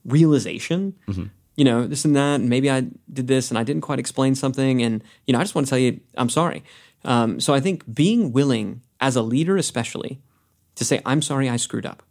realization 0.04 0.94
you 1.58 1.64
know, 1.64 1.88
this 1.88 2.04
and 2.04 2.14
that, 2.14 2.36
and 2.36 2.48
maybe 2.48 2.70
I 2.70 2.86
did 3.12 3.26
this 3.26 3.50
and 3.50 3.58
I 3.58 3.64
didn't 3.64 3.82
quite 3.82 3.98
explain 3.98 4.36
something. 4.36 4.80
And, 4.80 5.02
you 5.26 5.32
know, 5.32 5.40
I 5.40 5.42
just 5.42 5.56
want 5.56 5.66
to 5.66 5.70
tell 5.70 5.78
you, 5.78 5.98
I'm 6.16 6.28
sorry. 6.28 6.62
Um, 7.04 7.40
so 7.40 7.52
I 7.52 7.58
think 7.58 7.82
being 7.92 8.30
willing, 8.30 8.80
as 9.00 9.16
a 9.16 9.22
leader 9.22 9.56
especially, 9.56 10.20
to 10.78 10.84
say, 10.84 11.00
I'm 11.04 11.22
sorry 11.22 11.48
I 11.48 11.56
screwed 11.56 11.84
up. 11.84 12.02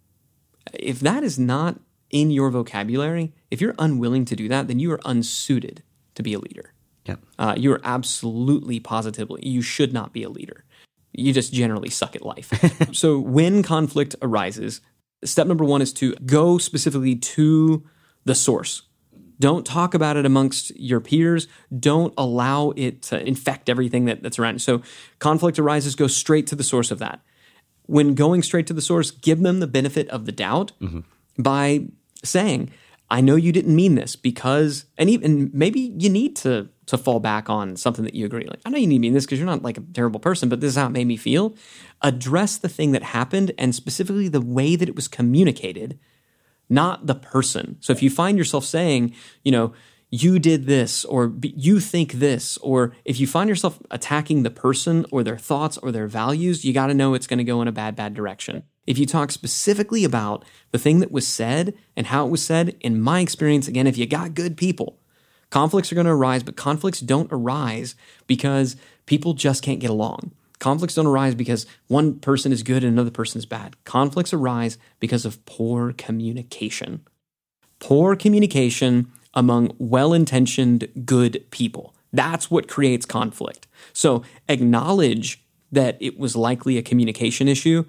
If 0.73 0.99
that 0.99 1.23
is 1.23 1.39
not 1.39 1.79
in 2.09 2.31
your 2.31 2.49
vocabulary, 2.49 3.33
if 3.49 3.61
you're 3.61 3.75
unwilling 3.79 4.25
to 4.25 4.35
do 4.35 4.47
that, 4.49 4.67
then 4.67 4.79
you 4.79 4.91
are 4.91 4.99
unsuited 5.05 5.83
to 6.15 6.23
be 6.23 6.33
a 6.33 6.39
leader. 6.39 6.73
Yep. 7.05 7.19
Uh, 7.39 7.55
you 7.57 7.71
are 7.71 7.81
absolutely 7.83 8.79
positively, 8.79 9.47
you 9.47 9.61
should 9.61 9.93
not 9.93 10.11
be 10.11 10.23
a 10.23 10.29
leader. 10.29 10.65
You 11.13 11.33
just 11.33 11.53
generally 11.53 11.89
suck 11.89 12.15
at 12.15 12.25
life. 12.25 12.51
so 12.91 13.19
when 13.19 13.63
conflict 13.63 14.15
arises, 14.21 14.81
step 15.23 15.47
number 15.47 15.63
one 15.63 15.81
is 15.81 15.93
to 15.93 16.13
go 16.25 16.57
specifically 16.57 17.15
to 17.15 17.85
the 18.25 18.35
source. 18.35 18.83
Don't 19.39 19.65
talk 19.65 19.93
about 19.93 20.17
it 20.17 20.25
amongst 20.25 20.75
your 20.77 20.99
peers. 20.99 21.47
Don't 21.79 22.13
allow 22.17 22.71
it 22.75 23.03
to 23.03 23.25
infect 23.25 23.69
everything 23.69 24.05
that, 24.05 24.21
that's 24.21 24.39
around. 24.39 24.61
So 24.61 24.81
conflict 25.19 25.57
arises, 25.57 25.95
go 25.95 26.07
straight 26.07 26.47
to 26.47 26.55
the 26.55 26.63
source 26.63 26.91
of 26.91 26.99
that. 26.99 27.21
When 27.87 28.13
going 28.13 28.43
straight 28.43 28.67
to 28.67 28.73
the 28.73 28.81
source, 28.81 29.11
give 29.11 29.41
them 29.41 29.59
the 29.59 29.67
benefit 29.67 30.07
of 30.09 30.25
the 30.25 30.31
doubt 30.31 30.71
mm-hmm. 30.81 30.99
by 31.41 31.87
saying, 32.23 32.71
I 33.09 33.21
know 33.21 33.35
you 33.35 33.51
didn't 33.51 33.75
mean 33.75 33.95
this 33.95 34.15
because, 34.15 34.85
and 34.97 35.09
even 35.09 35.49
maybe 35.53 35.93
you 35.97 36.09
need 36.09 36.35
to 36.37 36.69
to 36.87 36.97
fall 36.97 37.19
back 37.19 37.49
on 37.49 37.75
something 37.75 38.05
that 38.05 38.15
you 38.15 38.25
agree. 38.25 38.45
Like, 38.45 38.61
I 38.65 38.69
know 38.69 38.77
you 38.77 38.87
need 38.87 38.95
to 38.95 39.01
mean 39.01 39.13
this 39.13 39.25
because 39.25 39.39
you're 39.39 39.45
not 39.45 39.61
like 39.61 39.77
a 39.77 39.81
terrible 39.93 40.21
person, 40.21 40.47
but 40.47 40.61
this 40.61 40.69
is 40.69 40.77
how 40.77 40.87
it 40.87 40.91
made 40.91 41.05
me 41.05 41.17
feel. 41.17 41.53
Address 42.01 42.57
the 42.57 42.69
thing 42.69 42.93
that 42.93 43.03
happened 43.03 43.51
and 43.57 43.75
specifically 43.75 44.29
the 44.29 44.41
way 44.41 44.77
that 44.77 44.87
it 44.87 44.95
was 44.95 45.09
communicated, 45.09 45.99
not 46.69 47.05
the 47.05 47.15
person. 47.15 47.75
So 47.81 47.91
if 47.91 48.01
you 48.01 48.09
find 48.09 48.37
yourself 48.37 48.63
saying, 48.63 49.13
you 49.43 49.51
know, 49.51 49.73
you 50.09 50.39
did 50.39 50.65
this 50.65 51.03
or 51.05 51.33
you 51.41 51.79
think 51.79 52.13
this, 52.13 52.57
or 52.57 52.93
if 53.03 53.19
you 53.19 53.27
find 53.27 53.49
yourself 53.49 53.79
attacking 53.91 54.43
the 54.43 54.49
person 54.49 55.05
or 55.11 55.23
their 55.23 55.37
thoughts 55.37 55.77
or 55.77 55.91
their 55.91 56.07
values, 56.07 56.63
you 56.63 56.73
got 56.73 56.87
to 56.87 56.93
know 56.93 57.13
it's 57.13 57.27
going 57.27 57.39
to 57.39 57.43
go 57.43 57.61
in 57.61 57.67
a 57.67 57.73
bad, 57.73 57.95
bad 57.95 58.13
direction. 58.13 58.63
If 58.85 58.97
you 58.97 59.05
talk 59.05 59.31
specifically 59.31 60.05
about 60.05 60.45
the 60.71 60.79
thing 60.79 60.99
that 60.99 61.11
was 61.11 61.27
said 61.27 61.73
and 61.95 62.07
how 62.07 62.25
it 62.25 62.29
was 62.29 62.41
said, 62.41 62.77
in 62.79 63.01
my 63.01 63.19
experience, 63.19 63.67
again, 63.67 63.85
if 63.85 63.97
you 63.97 64.05
got 64.05 64.33
good 64.33 64.55
people, 64.55 64.97
conflicts 65.49 65.91
are 65.91 65.95
going 65.95 66.05
to 66.05 66.13
arise, 66.13 66.41
but 66.41 66.55
conflicts 66.55 67.01
don't 67.01 67.31
arise 67.31 67.95
because 68.27 68.77
people 69.05 69.33
just 69.33 69.61
can't 69.61 69.81
get 69.81 69.89
along. 69.89 70.31
Conflicts 70.59 70.95
don't 70.95 71.05
arise 71.05 71.35
because 71.35 71.65
one 71.87 72.17
person 72.19 72.53
is 72.53 72.63
good 72.63 72.83
and 72.83 72.93
another 72.93 73.11
person 73.11 73.39
is 73.39 73.45
bad. 73.45 73.75
Conflicts 73.83 74.33
arise 74.33 74.77
because 74.99 75.25
of 75.25 75.45
poor 75.45 75.91
communication. 75.91 77.05
Poor 77.79 78.15
communication 78.15 79.11
among 79.37 79.71
well 79.77 80.13
intentioned, 80.13 80.87
good 81.05 81.45
people. 81.51 81.93
That's 82.11 82.49
what 82.49 82.67
creates 82.67 83.05
conflict. 83.05 83.67
So 83.93 84.23
acknowledge 84.49 85.43
that 85.71 85.95
it 85.99 86.17
was 86.17 86.35
likely 86.35 86.77
a 86.77 86.81
communication 86.81 87.47
issue, 87.47 87.85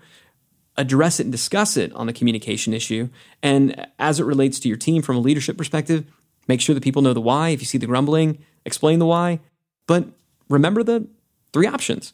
address 0.77 1.19
it 1.19 1.25
and 1.25 1.33
discuss 1.33 1.79
it 1.79 1.91
on 1.95 2.07
the 2.07 2.13
communication 2.13 2.75
issue. 2.75 3.09
And 3.43 3.87
as 3.99 4.21
it 4.21 4.25
relates 4.25 4.61
to 4.61 4.69
your 4.69 4.77
team 4.77 5.01
from 5.01 5.17
a 5.17 5.21
leadership 5.21 5.57
perspective, 5.57 6.05
make 6.49 6.61
sure 6.61 6.75
that 6.75 6.85
people 6.85 7.01
know 7.01 7.15
the 7.15 7.21
why. 7.21 7.49
If 7.49 7.61
you 7.61 7.67
see 7.67 7.79
the 7.79 7.87
grumbling, 7.87 8.45
explain 8.67 8.99
the 8.99 9.07
why. 9.07 9.41
But 9.87 10.05
remember 10.51 10.83
the 10.83 11.09
three 11.55 11.67
options. 11.67 12.13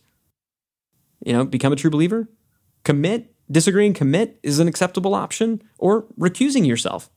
You 1.27 1.33
know, 1.33 1.45
become 1.45 1.73
a 1.73 1.77
true 1.77 1.91
believer, 1.91 2.29
commit, 2.85 3.35
disagree 3.51 3.87
and 3.87 3.97
commit 3.97 4.39
is 4.45 4.61
an 4.61 4.69
acceptable 4.69 5.15
option, 5.15 5.61
or 5.79 6.03
recusing 6.19 6.67
yourself. 6.67 7.11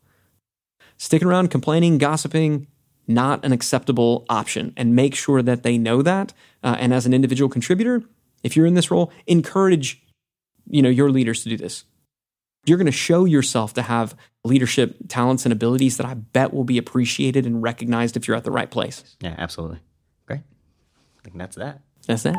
Sticking 0.97 1.27
around, 1.27 1.49
complaining, 1.49 1.97
gossiping, 1.97 2.67
not 3.07 3.43
an 3.45 3.51
acceptable 3.51 4.25
option. 4.29 4.73
And 4.75 4.95
make 4.95 5.15
sure 5.15 5.41
that 5.41 5.63
they 5.63 5.77
know 5.77 6.01
that. 6.01 6.33
Uh, 6.63 6.75
and 6.79 6.93
as 6.93 7.05
an 7.05 7.13
individual 7.13 7.49
contributor, 7.49 8.03
if 8.43 8.55
you're 8.55 8.65
in 8.65 8.73
this 8.73 8.91
role, 8.91 9.12
encourage 9.25 10.01
you 10.69 10.81
know 10.81 10.89
your 10.89 11.10
leaders 11.10 11.43
to 11.43 11.49
do 11.49 11.57
this. 11.57 11.86
You're 12.65 12.77
going 12.77 12.86
to 12.88 12.91
show 12.91 13.25
yourself 13.25 13.73
to 13.75 13.81
have 13.81 14.15
leadership 14.43 14.97
talents 15.07 15.45
and 15.45 15.53
abilities 15.53 15.97
that 15.97 16.05
I 16.05 16.15
bet 16.15 16.53
will 16.53 16.65
be 16.65 16.77
appreciated 16.77 17.45
and 17.45 17.63
recognized 17.63 18.17
if 18.17 18.27
you're 18.27 18.36
at 18.36 18.43
the 18.43 18.51
right 18.51 18.69
place. 18.69 19.15
Yeah, 19.21 19.36
absolutely. 19.38 19.79
Great. 20.25 20.41
I 21.19 21.23
think 21.23 21.38
that's 21.38 21.55
that. 21.55 21.81
That's 22.07 22.23
that. 22.23 22.36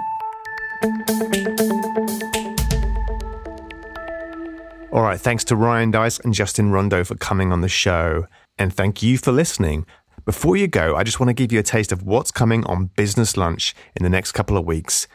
All 4.93 5.03
right. 5.03 5.21
Thanks 5.21 5.45
to 5.45 5.57
Ryan 5.57 5.91
Deiss 5.91 6.19
and 6.21 6.35
Justin 6.35 6.71
Rondeau 6.71 7.07
for 7.07 7.15
coming 7.15 7.53
on 7.53 7.63
the 7.63 7.69
show. 7.69 8.27
And 8.59 8.75
thank 8.75 9.03
you 9.03 9.19
for 9.19 9.31
listening. 9.31 9.87
Before 10.25 10.57
you 10.57 10.67
go, 10.67 10.97
I 10.97 11.05
just 11.05 11.21
want 11.21 11.29
to 11.29 11.35
give 11.35 11.53
you 11.53 11.61
a 11.61 11.63
taste 11.63 11.93
of 11.93 12.03
what's 12.03 12.31
coming 12.31 12.65
on 12.67 12.91
Business 12.97 13.37
Lunch 13.37 13.75
in 13.95 14.03
the 14.03 14.11
next 14.11 14.33
couple 14.33 14.57
of 14.57 14.67
weeks. 14.67 15.07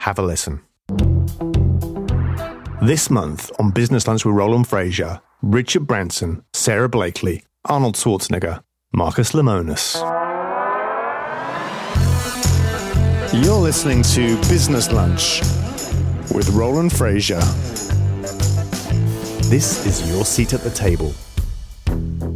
Have 0.00 0.18
a 0.18 0.22
listen. 0.22 0.62
This 2.80 3.10
month 3.10 3.50
on 3.58 3.70
Business 3.70 4.06
Lunch 4.06 4.24
with 4.24 4.34
Roland 4.34 4.66
Frasier, 4.66 5.20
Richard 5.42 5.86
Branson, 5.86 6.44
Sara 6.52 6.88
Blakely, 6.88 7.44
Arnold 7.64 7.96
Schwarzenegger, 7.96 8.62
Marcus 8.92 9.32
Lemonis. 9.32 9.96
You're 13.44 13.56
listening 13.56 14.02
to 14.02 14.36
Business 14.48 14.92
Lunch 14.92 15.40
with 16.34 16.50
Roland 16.50 16.90
Frasier. 16.92 17.40
This 19.48 19.86
is 19.86 20.08
your 20.08 20.24
seat 20.24 20.54
at 20.54 20.60
the 20.60 20.70
table. 20.70 21.14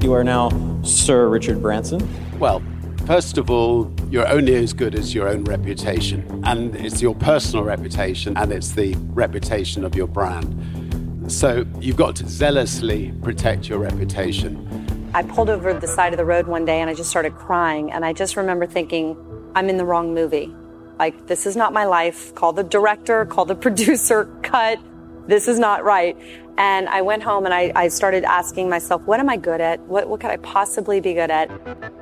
You 0.06 0.12
are 0.12 0.22
now 0.22 0.50
Sir 0.84 1.28
Richard 1.28 1.60
Branson. 1.60 2.00
Well, 2.38 2.62
first 3.06 3.38
of 3.38 3.50
all, 3.50 3.92
you're 4.08 4.28
only 4.28 4.54
as 4.54 4.72
good 4.72 4.94
as 4.94 5.12
your 5.12 5.28
own 5.28 5.42
reputation. 5.42 6.42
And 6.44 6.76
it's 6.76 7.02
your 7.02 7.16
personal 7.16 7.64
reputation 7.64 8.36
and 8.36 8.52
it's 8.52 8.70
the 8.70 8.94
reputation 9.14 9.84
of 9.84 9.96
your 9.96 10.06
brand. 10.06 11.32
So 11.32 11.66
you've 11.80 11.96
got 11.96 12.14
to 12.16 12.28
zealously 12.28 13.14
protect 13.20 13.68
your 13.68 13.80
reputation. 13.80 15.10
I 15.12 15.24
pulled 15.24 15.50
over 15.50 15.74
the 15.74 15.88
side 15.88 16.12
of 16.12 16.18
the 16.18 16.24
road 16.24 16.46
one 16.46 16.64
day 16.64 16.80
and 16.80 16.88
I 16.88 16.94
just 16.94 17.10
started 17.10 17.34
crying. 17.34 17.90
And 17.90 18.04
I 18.04 18.12
just 18.12 18.36
remember 18.36 18.64
thinking, 18.64 19.16
I'm 19.56 19.68
in 19.68 19.76
the 19.76 19.84
wrong 19.84 20.14
movie. 20.14 20.54
Like, 21.00 21.26
this 21.26 21.46
is 21.46 21.56
not 21.56 21.72
my 21.72 21.84
life. 21.84 22.32
Call 22.36 22.52
the 22.52 22.62
director, 22.62 23.26
call 23.26 23.44
the 23.44 23.56
producer, 23.66 24.26
cut. 24.42 24.78
This 25.26 25.48
is 25.48 25.58
not 25.58 25.84
right. 25.84 26.16
And 26.58 26.88
I 26.88 27.02
went 27.02 27.22
home 27.22 27.44
and 27.44 27.52
I, 27.52 27.72
I 27.74 27.88
started 27.88 28.24
asking 28.24 28.70
myself, 28.70 29.02
what 29.02 29.20
am 29.20 29.28
I 29.28 29.36
good 29.36 29.60
at? 29.60 29.80
What, 29.80 30.08
what 30.08 30.20
could 30.20 30.30
I 30.30 30.38
possibly 30.38 31.00
be 31.00 31.12
good 31.12 31.30
at? 31.30 31.50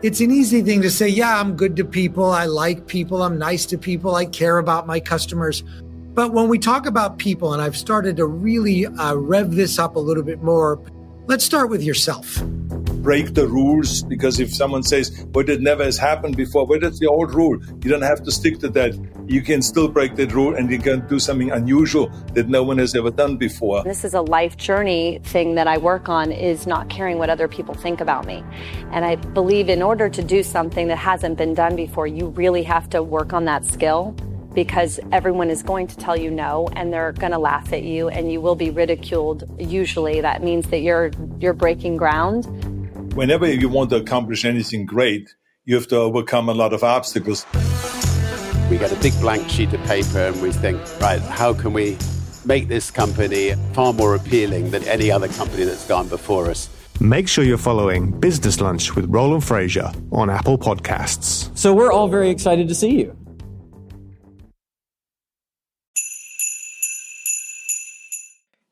It's 0.03 0.21
an 0.21 0.31
easy 0.31 0.63
thing 0.63 0.83
to 0.83 0.91
say, 0.91 1.09
yeah, 1.09 1.41
I'm 1.41 1.57
good 1.57 1.75
to 1.77 1.85
people. 1.85 2.31
I 2.31 2.45
like 2.45 2.87
people. 2.87 3.23
I'm 3.23 3.39
nice 3.39 3.67
to 3.67 3.79
people. 3.79 4.15
I 4.15 4.27
care 4.27 4.59
about 4.59 4.87
my 4.87 5.01
customers. 5.01 5.65
But 6.15 6.33
when 6.33 6.49
we 6.49 6.61
talk 6.61 6.87
about 6.87 7.19
people, 7.19 7.53
and 7.53 7.61
I've 7.61 7.77
started 7.77 8.17
to 8.19 8.27
really 8.27 8.87
uh, 8.87 9.15
rev 9.15 9.57
this 9.57 9.81
up 9.81 9.97
a 9.97 10.01
little 10.01 10.23
bit 10.23 10.43
more, 10.43 10.81
let's 11.27 11.45
start 11.45 11.71
with 11.71 11.83
yourself 11.83 12.43
break 13.05 13.35
the 13.35 13.47
rules 13.47 14.03
because 14.03 14.41
if 14.41 14.53
someone 14.53 14.83
says, 14.83 15.11
but 15.27 15.51
it 15.51 15.61
never 15.61 15.85
has 15.85 15.99
happened 15.99 16.39
before, 16.39 16.67
well, 16.67 16.81
that's 16.81 16.99
the 16.99 17.07
old 17.07 17.35
rule. 17.35 17.61
You 17.83 17.91
don't 17.91 18.03
have 18.03 18.25
to 18.25 18.33
stick 18.33 18.59
to 18.61 18.69
that. 18.71 18.99
You 19.27 19.43
can 19.43 19.61
still 19.61 19.89
break 19.89 20.17
that 20.17 20.33
rule 20.33 20.55
and 20.55 20.71
you 20.71 20.79
can 20.79 21.07
do 21.07 21.19
something 21.19 21.51
unusual 21.51 22.09
that 22.33 22.49
no 22.49 22.63
one 22.63 22.79
has 22.79 22.95
ever 22.95 23.11
done 23.11 23.37
before. 23.37 23.85
This 23.85 24.05
is 24.05 24.15
a 24.15 24.23
life 24.23 24.57
journey 24.57 25.21
thing 25.23 25.55
that 25.57 25.69
I 25.69 25.77
work 25.77 26.09
on 26.09 26.33
is 26.33 26.67
not 26.67 26.89
caring 26.89 27.19
what 27.19 27.29
other 27.29 27.47
people 27.47 27.75
think 27.75 28.01
about 28.01 28.25
me. 28.25 28.43
And 28.91 29.05
I 29.05 29.17
believe 29.17 29.69
in 29.69 29.83
order 29.83 30.09
to 30.09 30.23
do 30.23 30.43
something 30.43 30.89
that 30.89 30.97
hasn't 30.97 31.37
been 31.37 31.53
done 31.53 31.77
before, 31.77 32.07
you 32.07 32.29
really 32.29 32.63
have 32.63 32.89
to 32.91 33.03
work 33.03 33.35
on 33.35 33.45
that 33.45 33.67
skill 33.67 34.17
because 34.55 35.01
everyone 35.13 35.51
is 35.51 35.63
going 35.63 35.87
to 35.87 35.97
tell 35.97 36.17
you 36.17 36.31
no 36.31 36.69
and 36.75 36.93
they're 36.93 37.13
going 37.13 37.33
to 37.33 37.39
laugh 37.39 37.73
at 37.73 37.83
you 37.83 38.09
and 38.09 38.31
you 38.31 38.41
will 38.41 38.55
be 38.55 38.71
ridiculed 38.71 39.45
usually 39.59 40.21
that 40.21 40.43
means 40.43 40.69
that 40.69 40.79
you're 40.79 41.11
you're 41.41 41.53
breaking 41.53 41.97
ground 41.97 42.47
whenever 43.15 43.47
you 43.47 43.69
want 43.69 43.91
to 43.91 43.97
accomplish 43.97 44.45
anything 44.45 44.85
great, 44.85 45.35
you 45.65 45.75
have 45.77 45.87
to 45.89 45.97
overcome 45.97 46.49
a 46.49 46.55
lot 46.55 46.73
of 46.73 46.83
obstacles. 46.83 47.47
We 48.69 48.79
get 48.79 48.93
a 48.93 48.97
big 48.97 49.13
blank 49.21 49.49
sheet 49.49 49.73
of 49.73 49.83
paper 49.85 50.19
and 50.19 50.43
we 50.43 50.51
think, 50.53 50.81
right, 51.01 51.21
how 51.21 51.55
can 51.55 51.73
we 51.73 51.97
make 52.45 52.69
this 52.69 52.91
company 52.91 53.55
far 53.73 53.93
more 53.93 54.15
appealing 54.15 54.71
than 54.71 54.83
any 54.85 55.11
other 55.11 55.29
company 55.29 55.65
that's 55.65 55.87
gone 55.87 56.09
before 56.09 56.51
us? 56.51 56.69
Make 57.01 57.29
sure 57.29 57.45
you're 57.45 57.59
following 57.59 58.11
Business 58.21 58.61
Lunch 58.61 58.95
with 58.95 59.07
Roland 59.07 59.43
Frasier 59.43 59.95
on 60.13 60.31
Apple 60.31 60.59
Podcasts. 60.59 61.57
So 61.57 61.73
we're 61.75 61.93
all 61.93 62.09
very 62.09 62.31
excited 62.31 62.69
to 62.69 62.75
see 62.75 63.01
you. 63.01 63.24